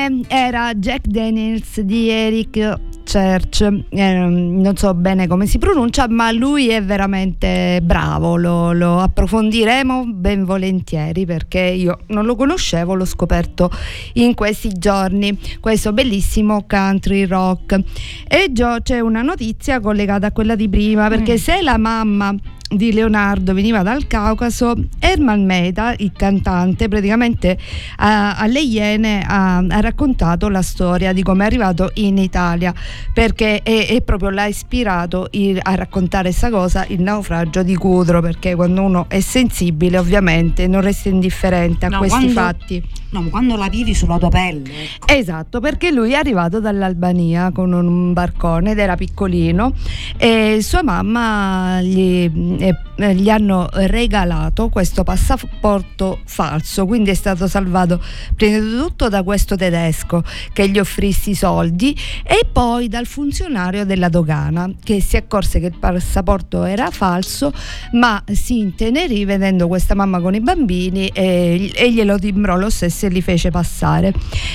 Bene, 0.00 0.22
era 0.28 0.72
Jack 0.72 1.08
Daniels 1.08 1.78
di 1.80 2.08
Eric 2.08 2.78
Church, 3.04 3.68
Eh, 3.90 4.14
non 4.14 4.74
so 4.74 4.94
bene 4.94 5.26
come 5.26 5.44
si 5.44 5.58
pronuncia, 5.58 6.08
ma 6.08 6.32
lui 6.32 6.68
è 6.68 6.82
veramente 6.82 7.80
bravo, 7.82 8.36
lo, 8.36 8.72
lo 8.72 9.00
approfondiremo 9.00 10.06
ben 10.06 10.46
volentieri 10.46 11.26
perché 11.26 11.60
io 11.60 11.98
non 12.06 12.24
lo 12.24 12.34
conoscevo, 12.34 12.94
l'ho 12.94 13.04
scoperto 13.04 13.70
in 14.14 14.32
questi 14.32 14.72
giorni, 14.72 15.38
questo 15.60 15.92
bellissimo 15.92 16.64
country 16.66 17.26
rock. 17.26 17.78
E 18.26 18.52
già 18.52 18.80
c'è 18.80 19.00
una 19.00 19.20
notizia 19.20 19.80
collegata 19.80 20.28
a 20.28 20.32
quella 20.32 20.54
di 20.54 20.68
prima, 20.70 21.08
perché 21.08 21.36
se 21.36 21.60
la 21.60 21.76
mamma 21.76 22.34
di 22.72 22.92
Leonardo 22.92 23.52
veniva 23.52 23.82
dal 23.82 24.06
Caucaso, 24.06 24.74
Herman 25.00 25.44
Meta, 25.44 25.92
il 25.98 26.12
cantante, 26.16 26.86
praticamente 26.88 27.58
a- 27.96 28.36
alle 28.36 28.60
Iene 28.60 29.24
ha, 29.26 29.56
ha 29.56 29.80
raccontato 29.80 30.48
la 30.48 30.62
storia 30.62 31.12
di 31.12 31.22
come 31.24 31.42
è 31.42 31.46
arrivato 31.46 31.90
in 31.94 32.16
Italia, 32.16 32.72
perché 33.12 33.62
è, 33.62 33.86
è 33.88 34.00
proprio 34.02 34.30
l'ha 34.30 34.46
ispirato 34.46 35.26
il- 35.32 35.58
a 35.60 35.74
raccontare 35.74 36.28
questa 36.28 36.48
cosa 36.50 36.84
il 36.88 37.02
naufragio 37.02 37.64
di 37.64 37.74
Cudro, 37.74 38.20
perché 38.20 38.54
quando 38.54 38.82
uno 38.82 39.06
è 39.08 39.18
sensibile 39.20 39.98
ovviamente 39.98 40.68
non 40.68 40.80
resta 40.80 41.08
indifferente 41.08 41.86
a 41.86 41.88
No, 41.88 41.98
questi 41.98 42.32
quando- 42.32 42.40
fatti. 42.40 42.82
No, 43.10 43.22
ma 43.22 43.28
quando 43.30 43.56
la 43.56 43.68
vivi 43.68 43.92
sulla 43.92 44.18
tua 44.18 44.28
pelle. 44.28 44.70
Esatto, 45.04 45.58
perché 45.58 45.90
lui 45.90 46.12
è 46.12 46.14
arrivato 46.14 46.60
dall'Albania 46.60 47.50
con 47.52 47.72
un 47.72 48.12
barcone 48.12 48.70
ed 48.70 48.78
era 48.78 48.94
piccolino 48.94 49.72
e 50.16 50.58
sua 50.62 50.84
mamma 50.84 51.80
gli, 51.82 52.30
eh, 52.60 52.76
eh, 52.96 53.14
gli 53.14 53.30
hanno 53.30 53.68
regalato 53.72 54.68
questo 54.68 55.02
passaporto 55.02 56.20
falso, 56.24 56.86
quindi 56.86 57.10
è 57.10 57.14
stato 57.14 57.46
salvato 57.48 58.02
prima 58.36 58.58
di 58.58 58.76
tutto 58.76 59.08
da 59.08 59.22
questo 59.22 59.56
tedesco 59.56 60.22
che 60.52 60.68
gli 60.68 60.78
offrì 60.78 61.10
sti 61.10 61.34
soldi 61.34 61.96
e 62.22 62.46
poi 62.50 62.88
dal 62.88 63.06
funzionario 63.06 63.84
della 63.84 64.08
dogana 64.08 64.70
che 64.82 65.00
si 65.00 65.16
accorse 65.16 65.58
che 65.60 65.66
il 65.66 65.78
passaporto 65.78 66.64
era 66.64 66.90
falso 66.90 67.52
ma 67.92 68.22
si 68.30 68.58
intenerì 68.58 69.24
vedendo 69.24 69.66
questa 69.66 69.94
mamma 69.94 70.20
con 70.20 70.34
i 70.34 70.40
bambini 70.40 71.08
e, 71.08 71.70
e 71.74 71.92
glielo 71.92 72.18
timbrò 72.18 72.56
lo 72.56 72.70
stesso 72.70 73.06
e 73.06 73.08
li 73.08 73.22
fece 73.22 73.50
passare. 73.50 74.12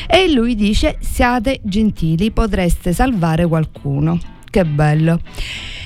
E 0.07 0.31
lui 0.31 0.55
dice 0.55 0.97
siate 1.01 1.59
gentili 1.63 2.31
potreste 2.31 2.93
salvare 2.93 3.45
qualcuno. 3.47 4.19
Che 4.49 4.63
bello 4.63 5.19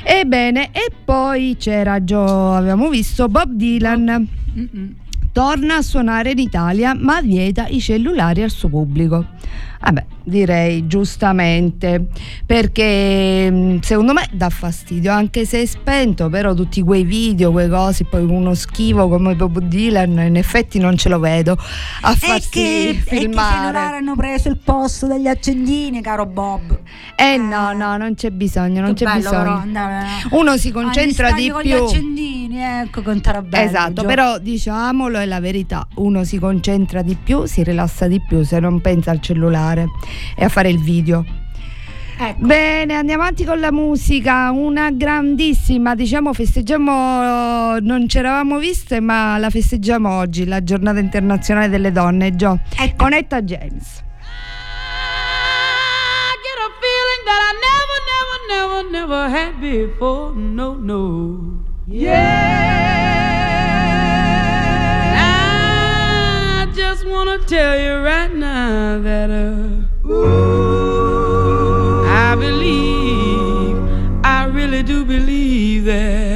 ebbene 0.10 0.72
e 0.72 0.92
poi 1.06 1.56
c'era 1.60 2.04
già 2.04 2.58
abbiamo 2.58 2.90
visto 2.90 3.28
Bob 3.28 3.52
Dylan. 3.52 4.28
Torna 5.32 5.76
a 5.76 5.82
suonare 5.84 6.32
in 6.32 6.40
Italia 6.40 6.96
ma 6.96 7.22
vieta 7.22 7.68
i 7.68 7.80
cellulari 7.80 8.42
al 8.42 8.50
suo 8.50 8.68
pubblico 8.70 9.26
Vabbè, 9.82 10.06
direi 10.24 10.88
giustamente, 10.88 12.08
perché 12.46 13.50
mh, 13.50 13.80
secondo 13.80 14.12
me 14.14 14.28
dà 14.32 14.50
fastidio, 14.50 15.12
anche 15.12 15.46
se 15.46 15.62
è 15.62 15.66
spento, 15.66 16.28
però 16.30 16.54
tutti 16.54 16.82
quei 16.82 17.04
video, 17.04 17.52
quei 17.52 17.70
cosi, 17.70 18.04
poi 18.04 18.24
uno 18.24 18.54
schivo 18.56 19.08
come 19.08 19.36
Bob 19.36 19.60
Dylan, 19.60 20.20
in 20.20 20.36
effetti 20.36 20.80
non 20.80 20.98
ce 20.98 21.08
lo 21.08 21.20
vedo 21.20 21.54
a 22.02 22.14
farsi 22.14 22.50
che, 22.50 22.90
e 22.90 23.04
che 23.04 23.16
i 23.16 23.20
filmare. 23.20 23.56
cellulari 23.56 23.98
hanno 23.98 24.16
preso 24.18 24.50
il 24.50 24.58
posto 24.58 25.08
degli 25.08 25.28
accendini, 25.28 26.02
caro 26.02 26.26
Bob. 26.26 26.78
Eh 27.16 27.38
no, 27.38 27.72
no, 27.72 27.96
non 27.96 28.16
c'è 28.16 28.32
bisogno, 28.32 28.82
non 28.82 28.94
c'è 28.96 29.06
bello, 29.06 29.30
però, 29.30 29.42
bisogno. 29.44 29.60
andare- 29.62 30.06
Uno 30.32 30.58
si 30.58 30.72
concentra 30.72 31.32
di 31.32 31.50
con 31.50 31.62
più. 31.62 31.70
gli 31.70 31.74
accendini, 31.74 32.62
ecco 32.62 33.02
quanto 33.02 33.30
era 33.30 33.42
bello. 33.42 33.66
Esatto, 33.66 34.04
però 34.04 34.40
diciamolo 34.40 35.20
è 35.20 35.26
la 35.26 35.40
verità, 35.40 35.88
uno 35.96 36.26
si 36.26 36.38
concentra 36.38 37.02
di 37.02 37.16
più, 37.16 37.46
si 37.46 37.64
rilassa 37.64 38.08
di 38.08 38.20
più 38.20 38.44
se 38.44 38.60
non 38.60 38.82
pensa 38.82 39.12
al 39.12 39.22
cellulare 39.22 39.68
e 39.78 40.46
a 40.46 40.50
fare 40.50 40.70
il 40.70 40.80
video. 40.82 41.26
Ecco. 42.22 42.46
Bene, 42.46 42.96
andiamo 42.96 43.22
avanti 43.22 43.46
con 43.46 43.60
la 43.62 43.72
musica, 43.72 44.52
una 44.52 44.92
grandissima, 44.92 45.96
diciamo 45.96 46.34
festeggiamo, 46.34 47.80
non 47.80 48.10
ci 48.10 48.18
eravamo 48.18 48.58
viste 48.58 49.00
ma 49.00 49.38
la 49.38 49.50
festeggiamo 49.50 50.10
oggi, 50.10 50.46
la 50.46 50.62
giornata 50.62 51.00
internazionale 51.00 51.70
delle 51.70 51.94
donne, 51.94 52.36
Gio, 52.36 52.60
Ecco. 52.78 52.96
con 53.06 53.14
Etta 53.14 53.42
James. 53.42 54.04
get 56.44 56.58
a 56.60 56.70
feeling 56.82 57.24
that 57.26 57.42
I 57.42 57.54
never, 57.68 58.00
never, 58.12 58.38
never, 58.50 58.82
never 58.92 59.30
had 59.30 59.60
before. 59.62 60.34
No, 60.36 60.74
no. 60.76 61.64
Yeah. 61.88 63.09
Just 67.00 67.10
wanna 67.10 67.38
tell 67.46 67.80
you 67.80 68.04
right 68.04 68.34
now 68.36 69.00
that 69.00 69.30
uh, 69.30 69.70
I 72.06 72.36
believe, 72.36 73.78
I 74.26 74.44
really 74.52 74.84
do 74.84 75.06
believe 75.06 75.86
that 75.86 76.29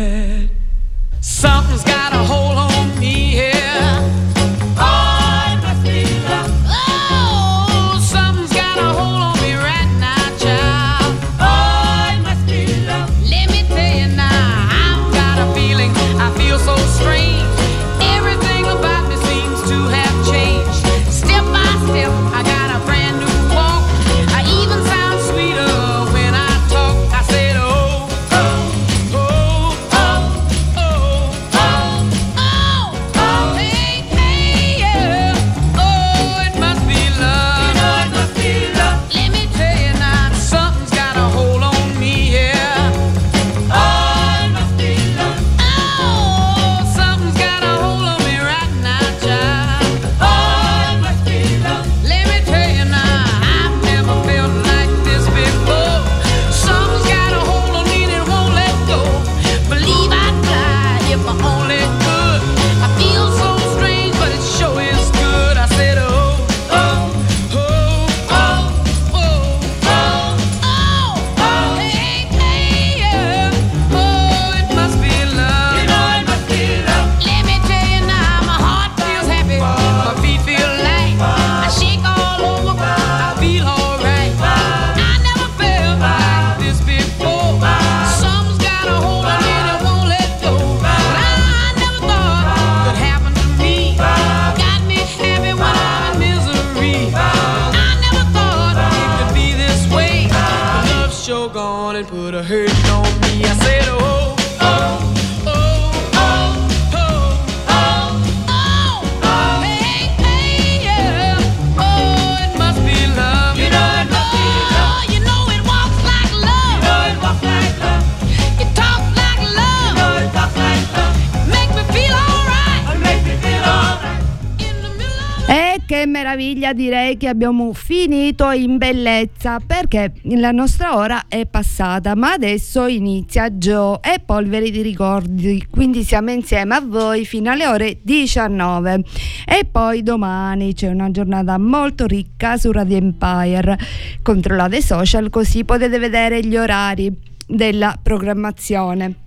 che 127.23 127.29
abbiamo 127.29 127.71
finito 127.71 128.51
in 128.51 128.77
bellezza 128.77 129.61
perché 129.65 130.11
la 130.23 130.51
nostra 130.51 130.97
ora 130.97 131.23
è 131.29 131.45
passata, 131.45 132.15
ma 132.15 132.33
adesso 132.33 132.85
inizia 132.85 133.49
Joe 133.49 133.99
e 134.01 134.19
Polveri 134.19 134.71
di 134.71 134.81
ricordi, 134.81 135.65
quindi 135.69 136.03
siamo 136.03 136.31
insieme 136.31 136.75
a 136.75 136.81
voi 136.81 137.23
fino 137.23 137.49
alle 137.49 137.65
ore 137.65 137.99
19 138.01 139.03
e 139.45 139.65
poi 139.71 140.03
domani 140.03 140.73
c'è 140.73 140.89
una 140.89 141.11
giornata 141.11 141.57
molto 141.57 142.07
ricca 142.07 142.57
su 142.57 142.73
Radio 142.73 142.97
Empire. 142.97 143.77
Controllate 144.21 144.75
i 144.75 144.81
social 144.81 145.29
così 145.29 145.63
potete 145.63 145.97
vedere 145.99 146.45
gli 146.45 146.57
orari 146.57 147.09
della 147.47 147.97
programmazione. 148.03 149.22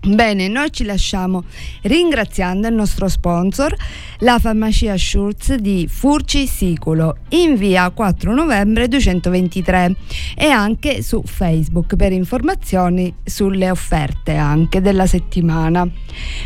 Bene, 0.00 0.46
noi 0.46 0.70
ci 0.72 0.84
lasciamo 0.84 1.42
ringraziando 1.82 2.68
il 2.68 2.74
nostro 2.74 3.08
sponsor, 3.08 3.74
la 4.20 4.38
farmacia 4.38 4.96
Schulz 4.96 5.54
di 5.56 5.88
Furci 5.90 6.46
Siculo, 6.46 7.16
in 7.30 7.56
via 7.56 7.90
4 7.90 8.32
novembre 8.32 8.86
223 8.86 9.96
e 10.36 10.46
anche 10.46 11.02
su 11.02 11.22
Facebook 11.26 11.96
per 11.96 12.12
informazioni 12.12 13.12
sulle 13.24 13.70
offerte 13.70 14.36
anche 14.36 14.80
della 14.80 15.06
settimana. 15.06 15.86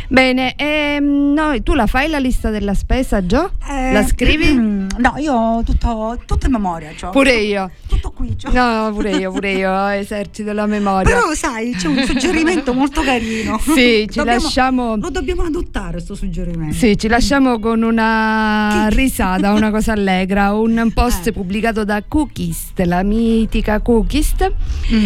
Bene, 0.09 0.55
ehm, 0.55 1.33
noi, 1.33 1.61
tu 1.61 1.73
la 1.75 1.85
fai 1.85 2.09
la 2.09 2.19
lista 2.19 2.49
della 2.49 2.73
spesa, 2.73 3.23
Gio? 3.23 3.51
Eh, 3.69 3.91
la 3.93 4.03
scrivi? 4.05 4.81
No, 5.03 5.15
io 5.17 5.33
ho 5.33 5.63
tutto, 5.63 6.19
tutto 6.25 6.45
in 6.45 6.51
memoria. 6.51 6.91
cioè, 6.95 7.09
Pure 7.09 7.31
tutto- 7.31 7.43
io. 7.43 7.71
Tutto 7.87 8.11
qui. 8.11 8.37
cioè. 8.37 8.51
No, 8.53 8.91
pure 8.93 9.11
io, 9.11 9.31
pure 9.31 9.51
io, 9.53 9.87
esercito 9.87 10.53
la 10.53 10.65
memoria. 10.67 11.15
Però 11.15 11.33
sai, 11.33 11.71
c'è 11.75 11.87
un 11.87 12.03
suggerimento 12.05 12.73
molto 12.73 13.01
carino. 13.01 13.42
Sì, 13.59 14.07
ci 14.09 14.17
Dobbiamo- 14.17 14.41
lasciamo- 14.43 14.95
Lo 14.97 15.09
dobbiamo 15.09 15.43
adottare 15.43 15.91
questo 15.93 16.15
suggerimento. 16.15 16.75
Sì, 16.75 16.97
ci 16.97 17.07
lasciamo 17.07 17.59
con 17.59 17.81
una 17.83 18.87
risata, 18.89 19.53
una 19.53 19.71
cosa 19.71 19.91
allegra, 19.93 20.53
un 20.53 20.91
post 20.93 21.31
pubblicato 21.31 21.83
da 21.83 22.01
Cookist, 22.07 22.79
la 22.81 23.03
mitica 23.03 23.79
Cookist, 23.81 24.51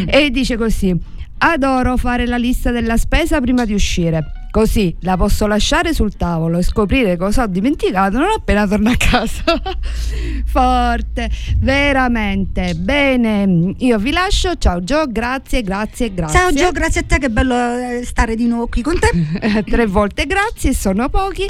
e 0.08 0.30
dice 0.30 0.58
così: 0.58 0.96
Adoro 1.40 1.98
fare 1.98 2.26
la 2.26 2.38
lista 2.38 2.72
della 2.72 2.98
spesa 2.98 3.40
prima 3.42 3.66
di 3.66 3.74
uscire. 3.74 4.24
Così 4.58 4.96
la 5.02 5.16
posso 5.18 5.46
lasciare 5.46 5.94
sul 5.94 6.16
tavolo 6.16 6.58
e 6.58 6.64
scoprire 6.64 7.16
cosa 7.16 7.44
ho 7.44 7.46
dimenticato 7.46 8.18
non 8.18 8.30
appena 8.36 8.66
torno 8.66 8.90
a 8.90 8.96
casa. 8.98 9.44
Forte, 10.46 11.30
veramente. 11.60 12.74
Bene, 12.74 13.76
io 13.78 14.00
vi 14.00 14.12
lascio. 14.12 14.56
Ciao 14.58 14.84
Gio, 14.84 15.06
grazie, 15.10 15.62
grazie, 15.62 16.12
grazie. 16.12 16.40
Ciao 16.40 16.52
Gio, 16.52 16.72
grazie 16.72 17.02
a 17.02 17.04
te, 17.04 17.20
che 17.20 17.30
bello 17.30 17.54
eh, 17.54 18.04
stare 18.04 18.34
di 18.34 18.48
nuovo 18.48 18.66
qui 18.66 18.82
con 18.82 18.98
te. 18.98 19.12
Tre 19.64 19.86
volte 19.86 20.26
grazie, 20.26 20.74
sono 20.74 21.08
pochi. 21.08 21.46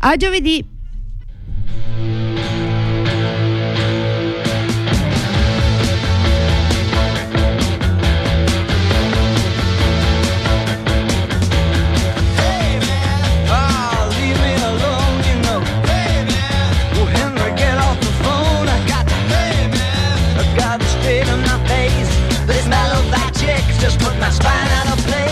A 0.00 0.16
giovedì. 0.16 0.76
This 22.48 22.60
it's 22.60 22.68
mellow 22.68 23.02
that 23.10 23.34
chick 23.36 23.62
just 23.78 24.00
put 24.00 24.18
my 24.18 24.30
spine 24.30 24.68
out 24.78 24.98
of 24.98 25.04
place. 25.04 25.27